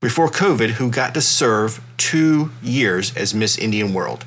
before 0.00 0.28
COVID 0.28 0.70
who 0.72 0.90
got 0.90 1.14
to 1.14 1.20
serve 1.20 1.82
two 1.96 2.50
years 2.62 3.16
as 3.16 3.34
Miss 3.34 3.56
Indian 3.56 3.94
World? 3.94 4.24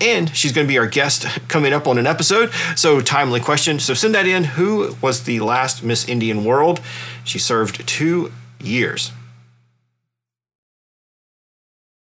And 0.00 0.34
she's 0.34 0.52
going 0.52 0.66
to 0.66 0.72
be 0.72 0.78
our 0.78 0.86
guest 0.86 1.26
coming 1.48 1.74
up 1.74 1.86
on 1.86 1.98
an 1.98 2.06
episode. 2.06 2.50
So, 2.74 3.02
timely 3.02 3.40
question. 3.40 3.78
So, 3.78 3.92
send 3.92 4.14
that 4.14 4.26
in. 4.26 4.44
Who 4.44 4.96
was 5.02 5.24
the 5.24 5.40
last 5.40 5.84
Miss 5.84 6.08
Indian 6.08 6.44
World? 6.44 6.80
She 7.22 7.38
served 7.38 7.86
two 7.86 8.32
years. 8.58 9.12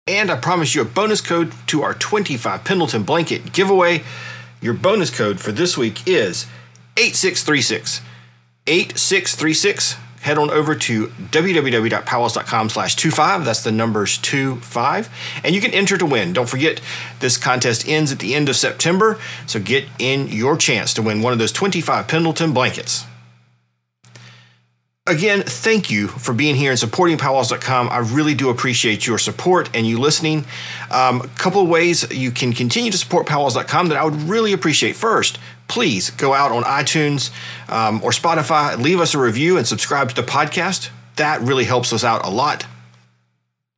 And 0.07 0.29
I 0.29 0.35
promise 0.35 0.75
you 0.75 0.81
a 0.81 0.85
bonus 0.85 1.21
code 1.21 1.53
to 1.67 1.81
our 1.81 1.93
25 1.93 2.63
Pendleton 2.63 3.03
blanket 3.03 3.53
giveaway. 3.53 4.03
Your 4.61 4.73
bonus 4.73 5.09
code 5.09 5.39
for 5.39 5.51
this 5.51 5.77
week 5.77 6.07
is 6.07 6.45
8636. 6.97 8.01
8636 8.67 9.95
head 10.21 10.37
on 10.37 10.51
over 10.51 10.75
to 10.75 11.07
www.powwows.com 11.07 12.69
slash 12.69 12.95
25 12.95 13.43
that's 13.43 13.63
the 13.63 13.71
numbers 13.71 14.19
25 14.19 15.09
and 15.43 15.55
you 15.55 15.61
can 15.61 15.71
enter 15.71 15.97
to 15.97 16.05
win 16.05 16.31
don't 16.31 16.49
forget 16.49 16.79
this 17.19 17.37
contest 17.37 17.87
ends 17.87 18.11
at 18.11 18.19
the 18.19 18.35
end 18.35 18.47
of 18.47 18.55
september 18.55 19.19
so 19.47 19.59
get 19.59 19.85
in 19.97 20.27
your 20.27 20.55
chance 20.55 20.93
to 20.93 21.01
win 21.01 21.21
one 21.21 21.33
of 21.33 21.39
those 21.39 21.51
25 21.51 22.07
pendleton 22.07 22.53
blankets 22.53 23.05
Again, 25.07 25.41
thank 25.41 25.89
you 25.89 26.07
for 26.07 26.31
being 26.31 26.55
here 26.55 26.69
and 26.69 26.79
supporting 26.79 27.17
powwows.com. 27.17 27.89
I 27.89 27.97
really 27.97 28.35
do 28.35 28.49
appreciate 28.49 29.07
your 29.07 29.17
support 29.17 29.67
and 29.75 29.87
you 29.87 29.97
listening. 29.97 30.45
Um, 30.91 31.21
a 31.21 31.27
couple 31.29 31.59
of 31.63 31.67
ways 31.67 32.09
you 32.11 32.29
can 32.29 32.53
continue 32.53 32.91
to 32.91 32.97
support 32.99 33.25
powwows.com 33.25 33.87
that 33.87 33.97
I 33.97 34.05
would 34.05 34.13
really 34.13 34.53
appreciate. 34.53 34.95
First, 34.95 35.39
please 35.71 36.11
go 36.11 36.33
out 36.33 36.51
on 36.51 36.63
iTunes 36.63 37.31
um, 37.69 38.01
or 38.03 38.11
Spotify, 38.11 38.77
leave 38.77 38.99
us 38.99 39.15
a 39.15 39.17
review, 39.17 39.57
and 39.57 39.65
subscribe 39.65 40.09
to 40.09 40.15
the 40.15 40.27
podcast. 40.27 40.89
That 41.15 41.39
really 41.41 41.63
helps 41.63 41.93
us 41.93 42.03
out 42.03 42.25
a 42.25 42.29
lot. 42.29 42.65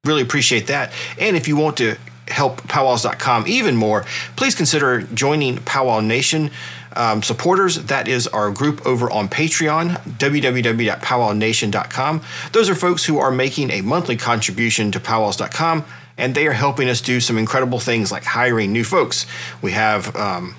Really 0.04 0.24
appreciate 0.24 0.66
that. 0.68 0.92
And 1.20 1.38
if 1.38 1.48
you 1.48 1.56
want 1.56 1.78
to 1.78 1.98
help 2.28 2.64
powwows.com 2.64 3.46
even 3.48 3.76
more, 3.76 4.06
please 4.36 4.56
consider 4.56 5.02
joining 5.02 5.58
Powwow 5.58 6.00
Nation 6.00 6.50
um, 6.96 7.22
supporters. 7.22 7.76
That 7.76 8.08
is 8.08 8.26
our 8.28 8.50
group 8.50 8.84
over 8.88 9.12
on 9.12 9.30
Patreon, 9.30 9.98
www.powwownation.com. 10.18 12.22
Those 12.54 12.72
are 12.72 12.76
folks 12.76 13.06
who 13.06 13.20
are 13.20 13.32
making 13.32 13.70
a 13.70 13.82
monthly 13.82 14.18
contribution 14.18 14.92
to 14.94 15.00
powwows.com, 15.00 15.86
and 16.18 16.34
they 16.34 16.48
are 16.48 16.54
helping 16.54 16.90
us 16.90 17.02
do 17.02 17.20
some 17.20 17.38
incredible 17.38 17.80
things 17.80 18.12
like 18.12 18.24
hiring 18.24 18.74
new 18.74 18.84
folks. 18.84 19.28
We 19.62 19.74
have 19.74 20.16
um, 20.16 20.56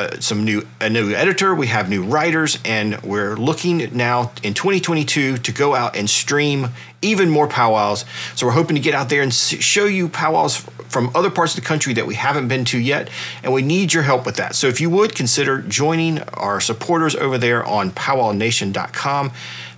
uh, 0.00 0.18
some 0.18 0.44
new 0.44 0.66
a 0.80 0.88
new 0.88 1.12
editor, 1.12 1.54
we 1.54 1.66
have 1.66 1.90
new 1.90 2.02
writers, 2.02 2.58
and 2.64 3.00
we're 3.02 3.36
looking 3.36 3.94
now 3.94 4.32
in 4.42 4.54
2022 4.54 5.36
to 5.36 5.52
go 5.52 5.74
out 5.74 5.94
and 5.94 6.08
stream 6.08 6.68
even 7.02 7.28
more 7.28 7.46
powwows. 7.46 8.06
So 8.34 8.46
we're 8.46 8.52
hoping 8.52 8.76
to 8.76 8.80
get 8.80 8.94
out 8.94 9.10
there 9.10 9.20
and 9.20 9.32
show 9.32 9.84
you 9.84 10.08
powwows 10.08 10.56
from 10.88 11.10
other 11.14 11.28
parts 11.28 11.54
of 11.54 11.62
the 11.62 11.66
country 11.68 11.92
that 11.94 12.06
we 12.06 12.14
haven't 12.14 12.48
been 12.48 12.64
to 12.66 12.78
yet, 12.78 13.10
and 13.42 13.52
we 13.52 13.60
need 13.60 13.92
your 13.92 14.02
help 14.02 14.24
with 14.24 14.36
that. 14.36 14.54
So 14.54 14.68
if 14.68 14.80
you 14.80 14.88
would 14.88 15.14
consider 15.14 15.60
joining 15.60 16.20
our 16.34 16.60
supporters 16.60 17.14
over 17.14 17.36
there 17.36 17.62
on 17.62 17.90
powwownation.com, 17.90 19.32